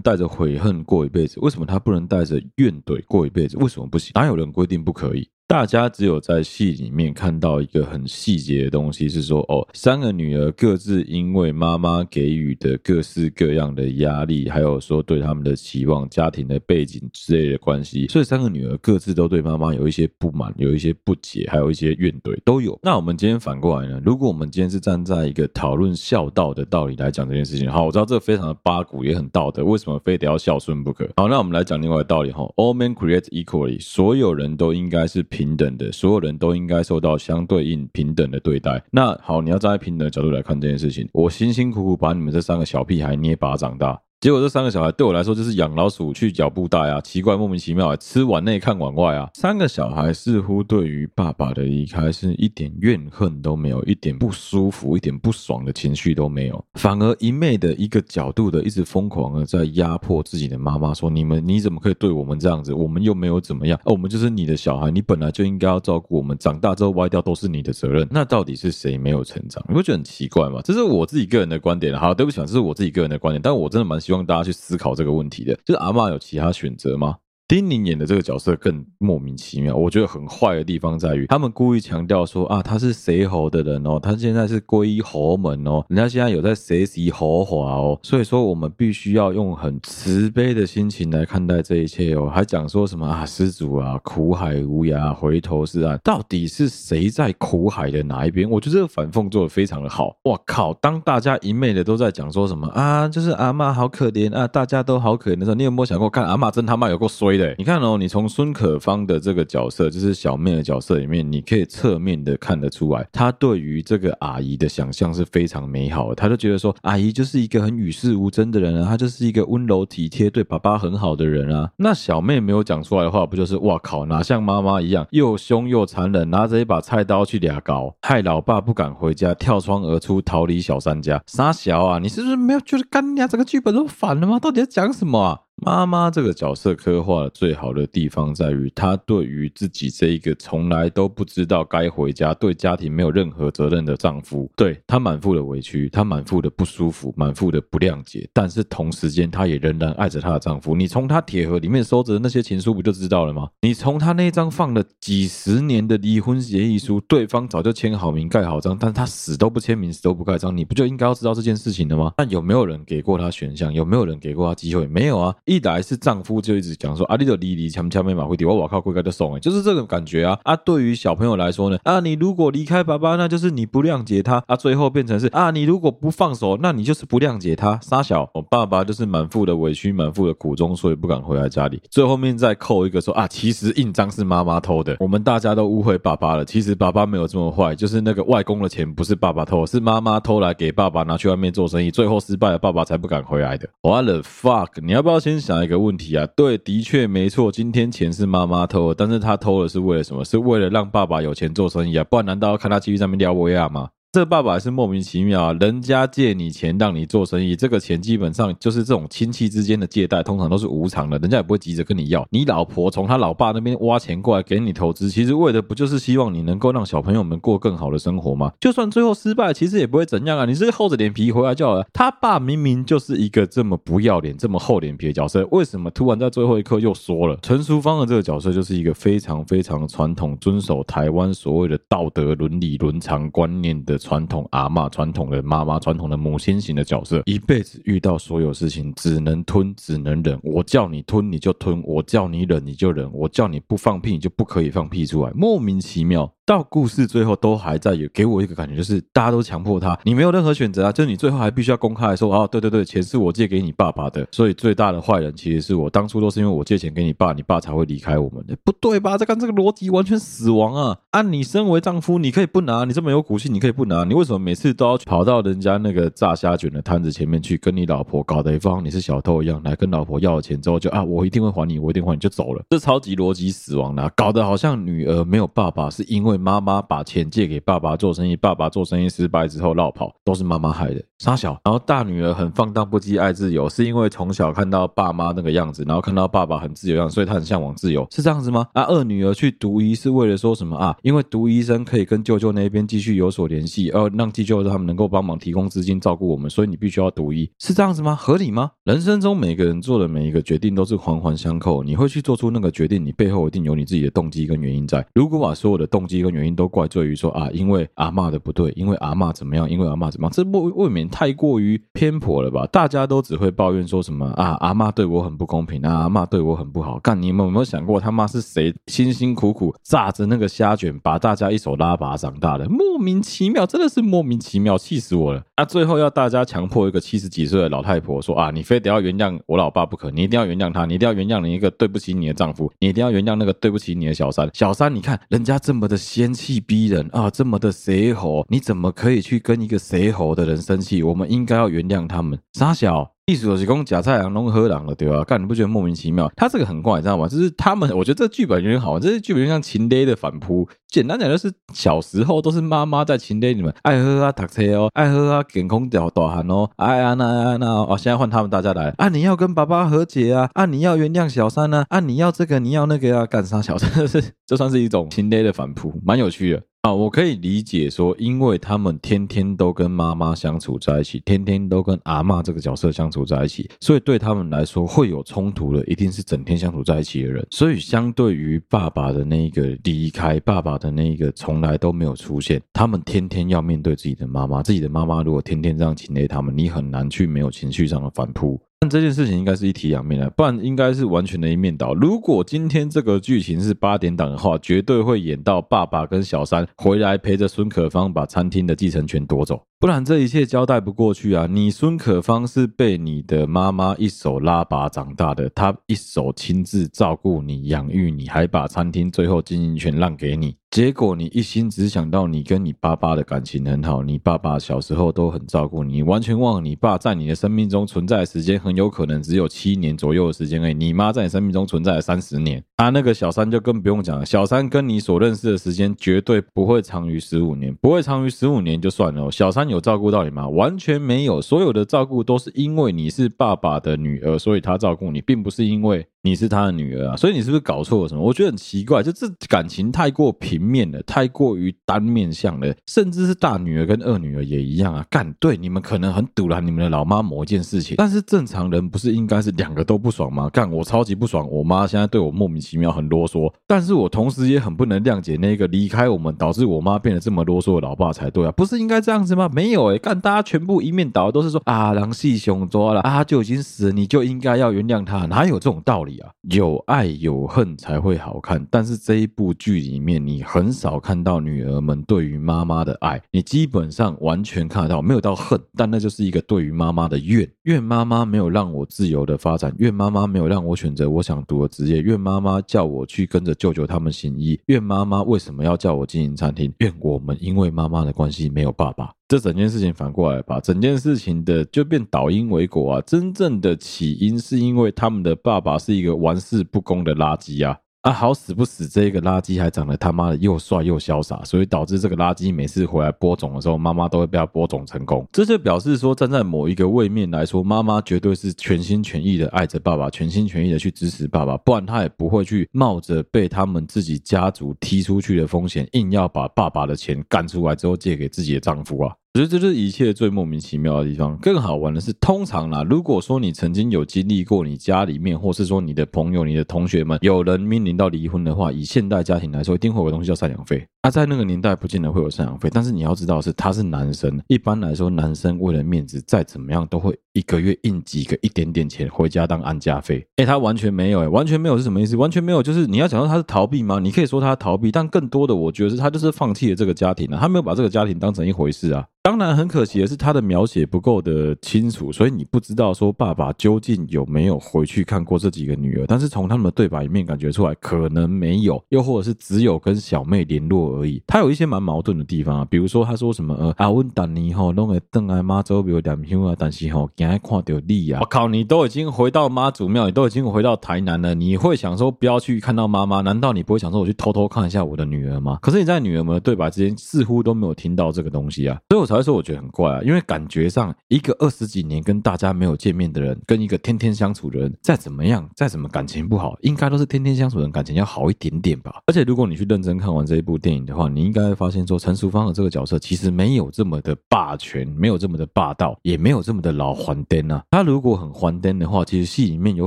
[0.00, 1.38] 带着悔恨过一辈子？
[1.38, 3.56] 为什么她不能带着怨怼过一辈子？
[3.58, 4.10] 为什么不行？
[4.16, 5.28] 哪有人规定不可以？
[5.52, 22.78] 大家只有在戏里面看到一个很细节的东西，是说哦，三个女儿各自因为妈妈给予的各式各样的压力，还有说对他们的期望、家庭的背景之类的关系，所以三个女儿各自都对妈妈有一些不满、有一些不解，还有一些怨怼都有。
[22.82, 24.00] 那我们今天反过来呢？
[24.02, 31.06] 如果我们今天是站在一个讨论孝道的道理来讲这件事情，好，我知道这非常的八股，也很道德，为什么非得要孝顺不可？
[31.18, 35.41] 好，那我们来讲另外的道理哈，All men create equally，所有人都应该是平。
[35.42, 38.80] 平等的，所有人都应该受到相对应平等的对待。
[38.92, 44.00] 那好，你要站在平等的角度来看这件事情，我辛辛苦苦把你们这三个小屁孩捏巴长大。
[44.22, 49.28] 结果这三个小孩对我来说就是养老鼠去脚布袋啊，奇怪，莫名其妙，吃碗内看碗外啊。
[49.34, 62.72] 三个小孩似乎对于爸爸的离开是一点怨恨都没有，一点不舒服、一点不爽的情绪都没有，反而一昧的一个角度的一直疯狂的在压迫自己的妈妈，说你们你怎么可以对我们这样子？
[62.72, 68.06] 我们又没有怎么样，我们就是你的小孩，你本来就应该要照顾我们，长大之后歪掉都是你的责任。
[68.08, 69.60] 那到底是谁没有成长？
[69.66, 70.60] 你不觉得很奇怪吗？
[70.62, 71.98] 这是我自己个人的观点。
[71.98, 74.11] 好，对不起啊，这是我自己个人的观点，但我真的蛮喜。
[74.12, 77.16] 希望大家去思考这个问题的，就是阿嬷有其他选择吗？
[77.52, 98.48] 丁宁演的这个角色更莫名其妙，我觉得很坏的地方在于，他们故意强调说啊，他是谁侯的人哦，他现在是归依侯门哦，人家现在有在学习侯华哦，所以说我们必须要用很慈悲的心情来看待这一切哦，还讲说什么啊，施主啊，苦海无涯，回头是岸，到底是谁在苦海的哪一边？
[98.48, 100.72] 我觉得这个反讽做的非常的好，哇靠！
[100.80, 107.41] 当大家一昧的都在讲说什么啊，就是阿妈好可怜啊，大家都好可怜的时候，你有没有想过，看阿妈真他妈有够衰的？
[107.42, 116.14] 对，你看哦，你从孙可芳的这个角色，就是小妹的角色里面，你可以侧面的看得出来，她对于这个阿姨的想象是非常美好的。
[116.14, 121.68] 她就觉得说，阿姨就是一个很与世无争的人啊，她就是一个温柔体贴、对爸爸很好的人啊。
[121.78, 131.20] 那小妹没有讲出来的话，不就是哇靠，哪像妈妈一样又凶又残忍，拿着一把菜刀去俩搞，害老爸不敢回家，跳窗而出逃离小三家。
[131.26, 133.28] 傻小啊，你是不是没有觉得干娘？
[133.28, 134.38] 整个剧本都反了吗？
[134.38, 135.40] 到底在讲什么啊？
[135.64, 150.74] 妈妈这个角色刻画的最好的地方在于，她对于自己这一个从来都不知道该回家、对家庭没有任何责任的丈夫，对她满腹的委屈，她满腹的不舒服，满腹的不谅解，但是同时间，她也仍然爱着她的丈夫。
[150.74, 153.48] 你从她铁盒里面收着的那些情书，不就知道了吗？
[153.60, 162.12] 你从她那张放了几十年的离婚协议书，对方早就签好名、盖好章，但是她死都不签名、死都不盖章，你不就应该要知道这件事情了吗？
[162.16, 163.72] 但有没有人给过她选项？
[163.72, 164.88] 有没有人给过她机会？
[164.88, 165.32] 没有啊。
[165.52, 170.56] 一来是丈夫就一直讲说啊，你就离离强强没马会丢，我我靠，归该就送哎，就是这种感觉啊啊！
[170.56, 177.78] 对于小朋友来说呢，啊，你如果离开爸爸，那就是你不谅解他啊，最后变成是啊，你如果不放手，那你就是不谅解他。
[177.82, 181.82] 杀小，我爸爸就是满腹的委屈，满腹的苦衷，所以不敢回来家里。
[181.90, 186.44] 最后面再扣一个说啊，其实印章是妈妈偷的，我们大家都误会爸爸了。
[186.44, 193.68] 其实爸爸没有这么坏，就是那个外公的钱不是爸爸偷，是妈妈偷来给爸爸拿去外面做生意，最后失败了，爸爸才不敢回来的。
[193.82, 194.80] What the fuck！
[194.82, 196.26] 你要不要先想一个问题啊？
[196.34, 200.24] 对，的确没错，今天钱是妈妈偷的，但是他偷的是为了什么？
[200.24, 202.04] 是为了让爸爸有钱做生意啊？
[202.04, 203.90] 不然难道要看他继续在那边撩我呀吗？
[204.12, 205.56] 这爸爸还是莫名其妙啊！
[205.58, 212.28] 人家借你钱让你做生意，这个钱基本上就是这种亲戚之间的借贷，通常都是无偿的，人家也不会急着跟你要。
[212.28, 218.52] 你老婆从他老爸那边挖钱过来给你投资，其实为的不就是希望你能够让小朋友们过更好的生活吗？
[218.60, 220.44] 就算最后失败，其实也不会怎样啊！
[220.44, 221.86] 你是厚着脸皮回来就好了。
[221.94, 227.38] 他爸明明就是一个这么不要脸、这么厚脸皮的角色，为什么突然在最后一刻又说了？
[227.40, 233.98] 陈淑芳的这个角色就是一个非常非常传统、遵守台湾所谓的道德伦理伦常观念的。
[234.02, 240.38] 传统阿嬷、传统的妈妈、传统的母亲型的角色，一辈子遇到所有事情只能吞，只能忍。
[240.42, 246.30] 我叫你吞你就吞，我叫你忍你就忍，我叫你不放屁你就不可以放屁出来，莫名其妙。
[246.44, 259.16] 到故事最后都还在有给我一个感觉，就是大家都强迫他，你没有任何选择啊，就是你最后还必须要公开说，哦，对对对，钱是我借给你爸爸的，所以最大的坏人其实是我，当初都是因为我借钱给你爸，你爸才会离开我们的，不对吧？
[259.16, 260.98] 这看这个逻辑完全死亡啊！
[261.12, 281.02] 按你身为丈夫，你可以不拿，你这么有骨气，你可以不拿，你为什么每次都要跑到人家那个炸虾卷的摊子前面去跟你老婆搞得一方你是小偷一样，来跟老婆要了钱之后就啊，我一定会还你，我一定还你就走了，这超级逻辑死亡的啊，搞得好像女儿没有爸爸是因为妈妈把钱借给爸爸做生意，爸爸做生意失败之后落跑，都是妈妈害的。
[281.18, 288.66] 傻小，然后大女儿很放荡不羁，爱自由，是因为从小看到爸妈那个样子，然后看到爸爸很自由样，所以她很向往自由，是这样子吗？
[288.72, 290.96] 啊，二女儿去读医是为了说什么啊？
[291.02, 298.16] 因为读医生可以跟舅舅那边继续有所联系，而让舅舅他们能够帮忙提供资金照顾我们，所以你必须要读医，是这样子吗？
[298.16, 298.72] 合理吗？
[298.84, 305.06] 人生中每个人做的每一个决定都是环环相扣，你会去做出那个决定，你背后一定有你自己的动机跟原因在。
[305.14, 312.66] 如果把所有的动机一个原因都怪罪于说啊，因为阿嬷的不对，因为阿嬷怎么样，因为阿嬷怎么样，这未未免太过于偏颇了吧？
[312.72, 316.98] 大家都只会抱怨说什么啊，阿嬷对我很不公平啊，阿嬷对我很不好。
[317.00, 322.68] 干，你们有没有想过他妈是谁辛辛苦苦炸着那个虾卷，把大家一手拉拔长大的？
[322.68, 325.42] 莫名其妙，真的是莫名其妙，气死我了！
[325.56, 334.48] 啊，最后要大家强迫一个七十几岁的老太婆说啊，你非得要原谅我老爸不可，你一定要原谅他，你一定要原谅你一个对不起你的丈夫，你一定要原谅那个对不起你的小三。
[334.52, 338.44] 小三，你看人家这么的仙气逼人啊，这么的邪猴？
[338.50, 341.02] 你怎么可以去跟一个邪猴的人生气？
[341.02, 342.38] 我们应该要原谅他们。
[342.52, 343.10] 傻小。
[343.24, 345.24] 意思就是讲假菜郎弄喝狼了，对吧？
[345.24, 346.30] 干，你不觉得莫名其妙？
[346.36, 347.26] 他这个很怪，你知道吗？
[347.28, 350.68] 就是他们，我觉得这剧本有点好，这剧本就像秦雷的反扑。
[350.92, 359.08] 简单讲就是小时候都是妈妈在情勒你们，爱喝啊，打车哦，爱喝啊，健康掉大汗哦，哎呀那那那哦，现在换他们大家来啊！
[359.08, 360.50] 你要跟爸爸和解啊！
[360.52, 361.86] 啊，你要原谅小三呢？
[361.88, 364.06] 啊，你要这个，你要那个啊，干啥小三？
[364.06, 366.62] 是， 这算是一种情勒的反扑，蛮有趣的。
[366.82, 377.46] 啊，我可以理解说，因为他们天天都跟妈妈相处在一起，天天都跟阿嬷这个角色相处在一起，所以对他们来说会有冲突的，一定是整天相处在一起的人。
[377.52, 388.60] 所以相对于爸爸的那一个离开，爸爸的那一个从来都没有出现，他们天天要面对自己的妈妈，自己的妈妈如果天天这样侵略他们，你很难去没有情绪上的反扑。
[388.80, 391.94] 但这件事情应该是一体两面的，不然应该是完全的一面倒。
[391.94, 401.46] 如果今天这个剧情是八点档的话，绝对会演到爸爸跟小三回来陪着孙可芳把餐厅的继承权夺走，不然这一切交代不过去啊！
[401.48, 410.56] 你孙可芳是被你的妈妈一手拉拔长大的，她一手亲自照顾你、养育你，还把餐厅最后经营权让给你。
[410.72, 420.72] 结果你一心只想到你跟你爸爸的感情很好，你爸爸小时候都很照顾你，完全忘了你爸在你的生命中存在的时间很有可能只有七年左右的时间而已。
[420.72, 429.30] 你妈在你生命中存在了三十年，啊，那个小三就更不用讲了，小三跟你所认识的时间绝对不会长于十五年，不会长于十五年就算了。
[429.30, 430.48] 小三有照顾到你吗？
[430.48, 438.22] 完全没有，所有的照顾都是因为你是爸爸的女儿，所以他照顾你，并不是因为你是他的女儿啊，所以你是不是搞错了什么？
[438.22, 445.04] 我觉得很奇怪，就这感情太过平面了，太过于单面向了，甚至是大女儿跟二女儿也一样啊。
[445.10, 450.48] 干，对，你们可能很赌烂你们的老妈某一件事情，但是正常人不是应该是两个都不爽吗？
[450.50, 459.50] 干，我超级不爽，我妈现在对我莫名其妙很啰嗦，但是我同时也很不能谅解那个离开我们导致我妈变得这么啰嗦的老爸才对啊，不是应该这样子吗？
[459.52, 466.11] 没有诶、干，大家全部一面倒都是说啊，狼系熊抓了啊，就已经死了，你就应该要原谅他，哪有这种道理
[466.50, 489.12] 有爱有恨才会好看，但是这一部剧里面你很少看到女儿们对于妈妈的爱，你基本上完全看得到，没有到恨，但那就是一个对于妈妈的怨，怨妈妈没有让我自由的发展，怨妈妈没有让我选择我想读的职业，怨妈妈叫我去跟着舅舅他们行医，怨妈妈为什么要叫我经营餐厅，怨我们因为妈妈的关系没有爸爸。
[489.32, 493.00] 这整件事情反过来吧，整件事情的就变倒因为果啊！
[493.06, 497.74] 真正的起因是因为他们的爸爸是一个玩世不恭的垃圾啊！
[498.02, 505.26] 啊，好死不死，这个垃圾还长得他妈的又帅又潇洒，所以导致这个垃圾每次回来播种的时候，妈妈都会被他播种成功。
[505.32, 519.14] 这就表示说，站在某一个位面来说，妈妈绝对是全心全意的爱着爸爸，全心全意的去支持爸爸，不然她也不会去冒着被他们自己家族踢出去的风险，硬要把爸爸的钱干出来之后借给自己的丈夫啊！
[519.34, 521.34] 我觉得这就是一切最莫名其妙的地方。
[521.38, 530.86] 更好玩的是，通常啦，如果说你曾经有经历过，你家里面，或是说你的朋友、你的同学们有人面临到离婚的话，以现代家庭来说，一定会有个东西叫赡养费。
[531.00, 534.38] 他、在那个年代不见得会有赡养费，但是你要知道是，他是男生。
[534.48, 540.26] 一般来说，男生为了面子，再怎么样都会一个月印几个一点点钱回家当安家费。
[540.36, 542.16] 哎，他完全没有，哎，完全没有是什么意思？
[542.16, 543.98] 完全没有，就是你要讲说他是逃避吗？
[543.98, 549.06] 你可以说他逃避，但更多的我觉得是他就是放弃了这个家庭了、啊，他没有把这个家庭当成一回事啊。
[549.24, 556.04] 当然，很可惜的是他的描写不够的清楚，所以你不知道说爸爸究竟有没有回去看过这几个女儿。
[556.08, 560.98] 但是从他们的对白里面感觉出来，可能没有，又或者是只有跟小妹联络。
[560.98, 573.22] 而已，他有一些蛮矛盾的地方啊，比如说他说什么呃，阿温达尼吼弄个邓来妈祖庙点香啊，但是吼你还看到你啊，我靠，你都已经回到妈祖庙，你都已经回到台南了，你会想说不要去看到妈妈？
[573.22, 575.58] 难道你不会想说我去偷偷看一下我的女儿吗？
[575.62, 589.00] 可是你在女儿们的对白之间似乎都没有听到这个东西啊，所以我才会说我觉得很怪啊，因为感觉上一个二十几年跟大家没有见面的人，跟一个天天相处的人，再怎么样，再怎么感情不好，应该都是天天相处的人感情要好一点点吧。
[589.06, 590.82] 而且如果你去认真看完这一部电影。
[590.84, 597.62] 的话，你应该会发现说，陈淑芳的这个角色其实没有这么的霸权，没有这么的霸道，也没有这么的老还颠啊。
[597.70, 599.86] 他如果很还颠的话，其实戏里面有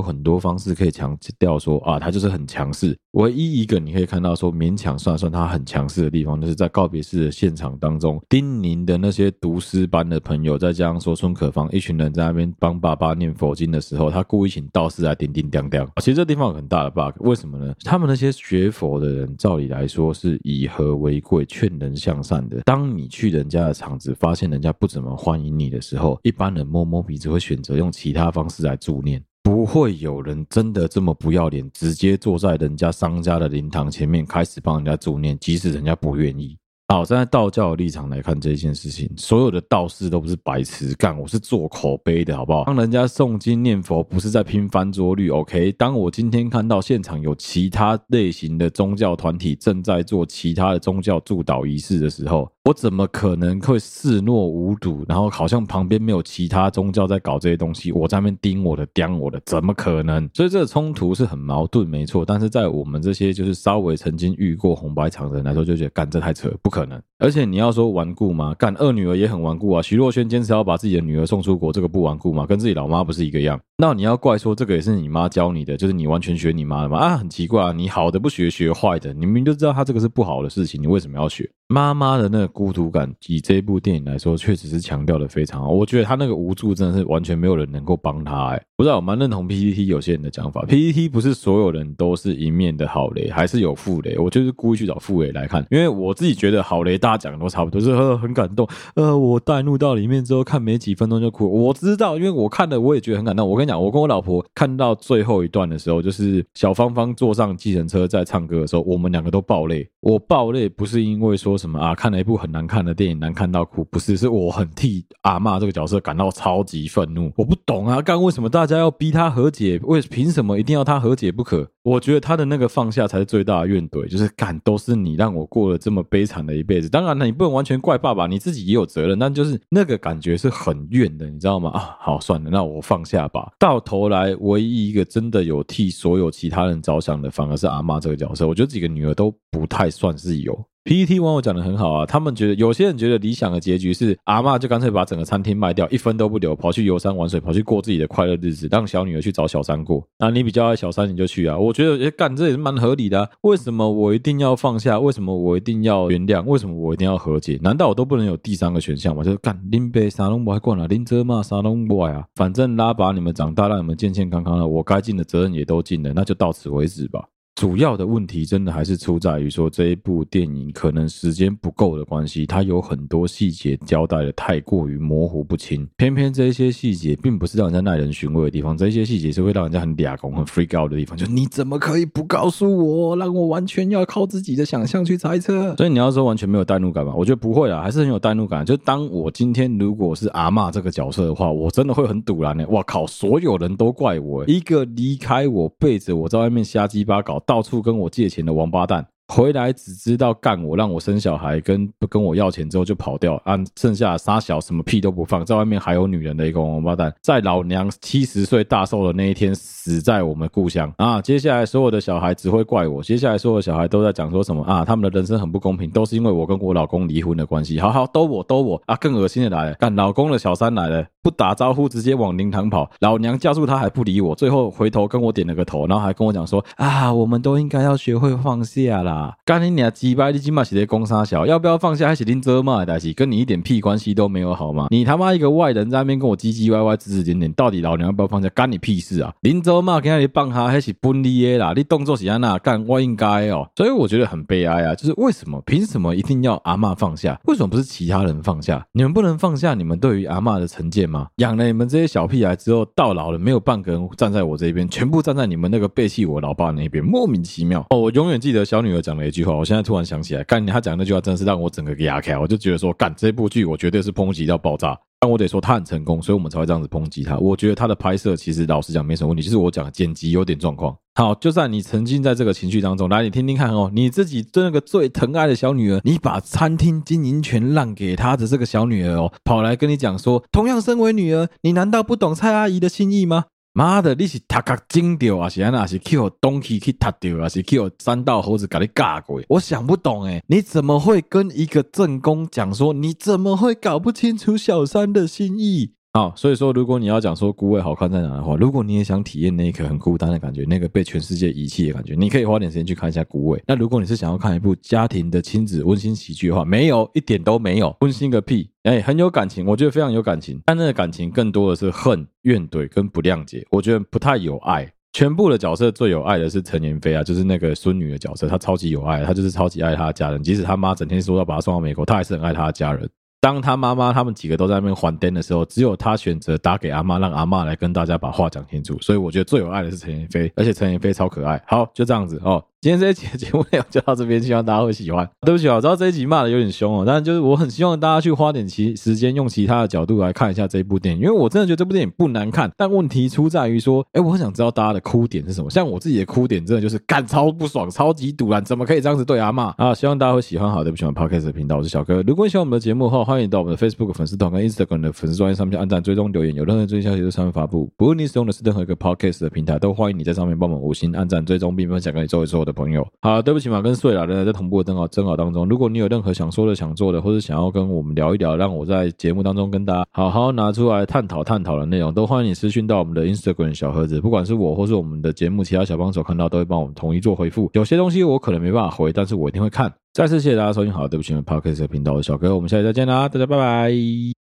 [0.00, 2.96] 很多方式可以强调说啊，他就是很强势。
[3.12, 15.88] 唯一一个你可以看到说勉强算算他很强势的地方，就是在告别式的现场当中，丁宁的那些读诗班的朋友，再加上说孙可芳一群人在那边帮爸爸念佛经的时候，他故意请道士来叮叮当当。
[16.02, 17.74] 其实这地方有很大的 bug，为什么呢？
[17.84, 22.60] 他们那些学佛的人，照理来说是以和为贵，劝人向善的。
[22.66, 36.56] 当你去人家的场子，发现人家不怎么欢迎你的时候，一般人摸摸鼻只会选择用其他方式来助念，不会有人真的这么不要脸，直接坐在人家商家的灵堂前面开始帮人家助念，即使人家不愿意。
[36.88, 42.62] 好，站在道教的立场来看这件事情，所有的道士都不是白痴干，我是做口碑的，好不好？
[42.62, 45.72] 当人家诵经念佛，不是在拼翻桌率，OK？
[45.72, 55.04] 当我今天看到现场有其他类型的宗教团体正在做其他的宗教祝祷仪式的时候，我怎么可能会视若无睹？
[55.08, 60.30] 然后好像旁边没有其他宗教在搞这些东西，我在那边盯我的、盯我的，怎么可能？
[60.32, 62.24] 所以这个冲突是很矛盾，没错。
[62.24, 67.00] 但是在我们这些就是稍微曾经遇过红白场的人来说，就觉得干这太扯，不可能。
[67.18, 68.54] 而且你要说顽固吗？
[68.58, 69.80] 干二女儿也很顽固啊。
[69.80, 72.44] 徐若瑄坚持要把自己的女儿送出国，这个不顽固吗？
[72.44, 73.58] 跟自己老妈不是一个样？
[73.78, 76.96] 那你要怪说这个也是你妈教你的，就是你完全学你妈的吗？
[76.96, 79.12] 啊，很奇怪啊，你好的不学，学坏的。
[79.12, 81.46] 你明明就知道他这个是不好的事情，你为什么要学？
[81.68, 85.68] 妈妈的那个孤独感，以这部电影来说，确实是强调的非常好。
[85.68, 88.50] 我觉得他那个无助真的是完全没有人能够帮他。
[88.52, 94.16] 哎，不知道我蛮认同 PPT 有些人的讲法，PPT 不是所有人都是一面的好雷，还是有负雷。
[94.16, 98.66] 我就是故意去找负雷来看，因为我自己觉得好雷大家讲的都差不多，是很感动。
[98.94, 101.46] 呃，我带入到里面之后，看没几分钟就哭。
[101.66, 103.46] 我知道，因为我看的，我也觉得很感动。
[103.46, 109.88] 我跟讲，我跟我老婆看到最后一段的时候，就是小芳芳坐上计程车在唱歌的时候，我们两个都爆泪。
[110.00, 112.36] 我爆泪不是因为说什么啊，看了一部。
[112.36, 117.32] 很难看的电影，难看到哭，不是，是我很替阿嬷这个角色感到超级愤怒。
[117.34, 119.80] 我不懂啊，刚为什么大家要逼他和解？
[119.84, 121.66] 为凭什么一定要他和解不可？
[121.86, 126.88] 我觉得他的那个放下才是最大的怨怼，就是感都是你让我过了这么悲惨的一辈子。
[126.88, 131.70] 当然了，你不能完全怪爸爸，你自己也有责任，但就是那个感觉是很怨的，你知道吗？
[131.70, 133.52] 啊， 好，算了，那我放下吧。
[133.56, 138.48] 到头来，唯一一个真的有替所有其他人着想的，反而是阿妈这个角色。
[138.48, 140.66] 我觉得几个女儿都不太算是有。
[140.86, 150.06] PTT 网友讲的很好啊，他们觉得有些人觉得理想的结局是阿嬷就干脆把整个餐厅卖掉，一分都不留，跑去游山玩水，跑去过自己的快乐日子，让小女儿去找小三过。
[150.20, 151.58] 那你比较爱小三，你就去啊。
[151.58, 153.28] 我觉得，诶，干这也是蛮合理的啊。
[153.40, 155.00] 为什么我一定要放下？
[155.00, 156.44] 为什么我一定要原谅？
[156.44, 157.58] 为什么我一定要和解？
[157.60, 159.24] 难道我都不能有第三个选项吗？
[159.24, 162.24] 就是干林北沙龙不还惯了，林泽嘛沙龙不啊。
[162.36, 167.24] 反正拉拔你们长大，让你们健健康康的，我该尽的责任也都尽了，那就到此为止吧。
[167.56, 175.88] 主要的问题真的还是出在于说，这一部电影可能时间不够的关系，它有很多细节交代的太过于模糊不清。
[175.96, 181.16] 偏偏这些细节并不是让人家耐人寻味的地方，这些细节是会让人家很抓狂、很 freak out 的地方。
[181.16, 185.74] 就你怎么可以不告诉我，让我完全要靠自己的想象去猜测？
[185.76, 187.14] 所以你要说完全没有代入感吗？
[187.16, 188.66] 我觉得不会啊，还是很有代入感。
[188.66, 192.68] 就当我今天如果是阿嬷这个角色的话，我真的会很堵然的。
[192.68, 197.42] 哇靠，所有人都怪我，一个离开我背着我在外面瞎鸡巴搞。
[197.46, 199.06] 到处跟我借钱的王八蛋。
[199.28, 211.20] 回来只知道干我，让我生小孩，跟不跟我要钱之后就跑掉，按剩下杀小什么屁都不放，在外面还有女人的一个王八蛋，在老娘七十岁大寿的那一天死在我们故乡啊！
[211.20, 214.84] 接下来所有的小孩只会怪我，接下来所有的小孩都在讲说什么啊？
[214.84, 217.80] 他们的人生很不公平，都是因为我跟我老公离婚的关系。
[217.80, 218.94] 好好都我都我啊！
[218.94, 229.34] 更恶心的来了，干老公的小三来了，不打招呼直接往灵堂跑，老娘叫住他还不理我，最后回头跟我点了个头，然后还跟我讲说啊，我们都应该要学会放下啦。
[229.44, 230.30] 干你娘鸡巴！
[230.30, 232.06] 你今嘛是在攻杀小，要不要放下？
[232.06, 234.86] 还是恁做嘛的代志，跟你一点屁关系都没有，好吗？
[234.90, 238.48] 你他妈一个外人在那边跟我唧唧歪歪、指指点点，到底老娘要不要放下？
[238.50, 239.32] 干你屁事啊！
[239.42, 241.72] 恁做嘛跟你放下，还是不离的啦？
[241.74, 242.86] 你动作是安那干？
[242.86, 244.94] 我应该哦，所以我觉得很悲哀啊！
[244.94, 245.60] 就是为什么？
[245.66, 247.36] 凭什么一定要阿嬷放下？
[247.46, 248.86] 为什么不是其他人放下？
[248.92, 251.15] 你们不能放下你们对于阿嬷的成见吗？
[251.36, 257.98] 养了你们这些小屁孩之后，到老了没有半个人站在我这边，全部站在你们那个背弃我老爸那边，莫名其妙哦！
[257.98, 259.54] 我永远记得小女儿讲了一句话。
[259.54, 264.98] 我现在突然想起来，干她讲那句话真的是让我整个给压开，我就觉得说，干这部剧我绝对是抨击到爆炸。
[265.18, 267.38] 但我得说他很成功，所以我们才会这样子抨击他。
[267.38, 270.94] 我觉得他的拍摄其实老实讲没什么问题，就是我讲剪辑有点状况。
[271.14, 283.46] 好，就算你沉浸在这个情绪当中，来你听听看哦，你自己对那个最疼爱的小女儿，你把餐厅经营权让给她的这个小女儿哦，跑来跟你讲说，同样身为女儿，你难道不懂蔡阿姨的心意吗？
[283.76, 285.50] 妈的，你是踏卡惊掉啊？
[285.50, 285.86] 是安那？
[285.86, 287.46] 是去东西去踏掉啊？
[287.46, 289.42] 是去三道猴子给你嘎过？
[289.50, 292.94] 我想不懂哎，你怎么会跟一个正宫讲说？
[292.94, 295.92] 你怎么会搞不清楚小三的心意？
[296.16, 303.62] 好，所以说，如果你要讲说孤味好看在哪的话，如果你也想体验那一刻很孤单的感觉，那个被全世界遗弃的感觉，你可以花点时间去看一下孤味。
[303.66, 308.66] 那如果你是想要看一部家庭的亲子温馨喜剧的话，没有一点都没有温馨个屁！
[308.84, 314.90] 哎，很有感情，我觉得非常有感情，但那个感情更多的是恨、怨怼跟不谅解，我觉得不太有爱。
[315.12, 323.06] 全部的角色最有爱的是陈妍霏啊，就是那个孙女的角色，她超级有爱，她就是超级爱她的家人，即使她妈整天说要把她送到美国，她还是很爱她的家人。
[323.40, 328.98] 当他妈妈他们几个都在那边还电的时候，只有他选择打给阿妈，让阿妈来跟大家把话讲清楚。
[329.00, 331.62] 所以我觉得最有爱的是陈妍霏，而且陈妍霏超可爱。
[331.66, 332.64] 好，就这样子哦。
[332.86, 335.28] 今天这一集的节目内容就到这边，希望大家会喜欢。
[335.40, 345.68] 对不起啊，我知道这一集骂的有点凶哦，但就是我很希望大家去花点其时间，用其他的角度来看一下这一部电影，因为我真的觉得这部电影不难看，但问题出在于说，哎，我很想知道大家的哭点是什么。
[345.68, 349.92] 像我自己的哭点，真的就是感超不爽，超级堵烂，怎么可以这样子对阿嬷啊？
[349.92, 350.70] 希望大家会喜欢。
[350.70, 352.22] 好，对不起，我 Podcast 的频道，我是小哥。
[352.22, 357.90] 如果你喜欢我们的节目的话，欢迎到我们的 Facebook 粉丝团跟 Instagram 的粉丝专页上面去按赞、追踪、留言，有任何最新消息都上面发布。
[357.96, 363.04] 不论你使用的是任何一个 Podcast 的平台，都欢迎你在上面帮我们五星按赞、追踪并分享给你周围所有的朋友。
[363.22, 363.56] 好，对。
[363.56, 365.66] 不起嘛，跟睡了，仍然在同步的征稿征稿当中。
[365.66, 374.20] 如果你有任何想说的、想做的，或者想要跟我们聊一聊，让我在节目当中跟大家好好拿出来探讨探讨的内容，都欢迎你私讯到我们的 Instagram 小盒子。
[374.20, 377.70] 不管是我或是我们的节目其他小帮手看到，都会帮我们统一做回复。
[377.72, 379.90] 有些东西我可能没办法回，但是我一定会看。
[380.12, 384.45] 再次谢谢大家收听，好，对不起，Podcast 频道的小哥，我们下期再见啦，大家拜拜。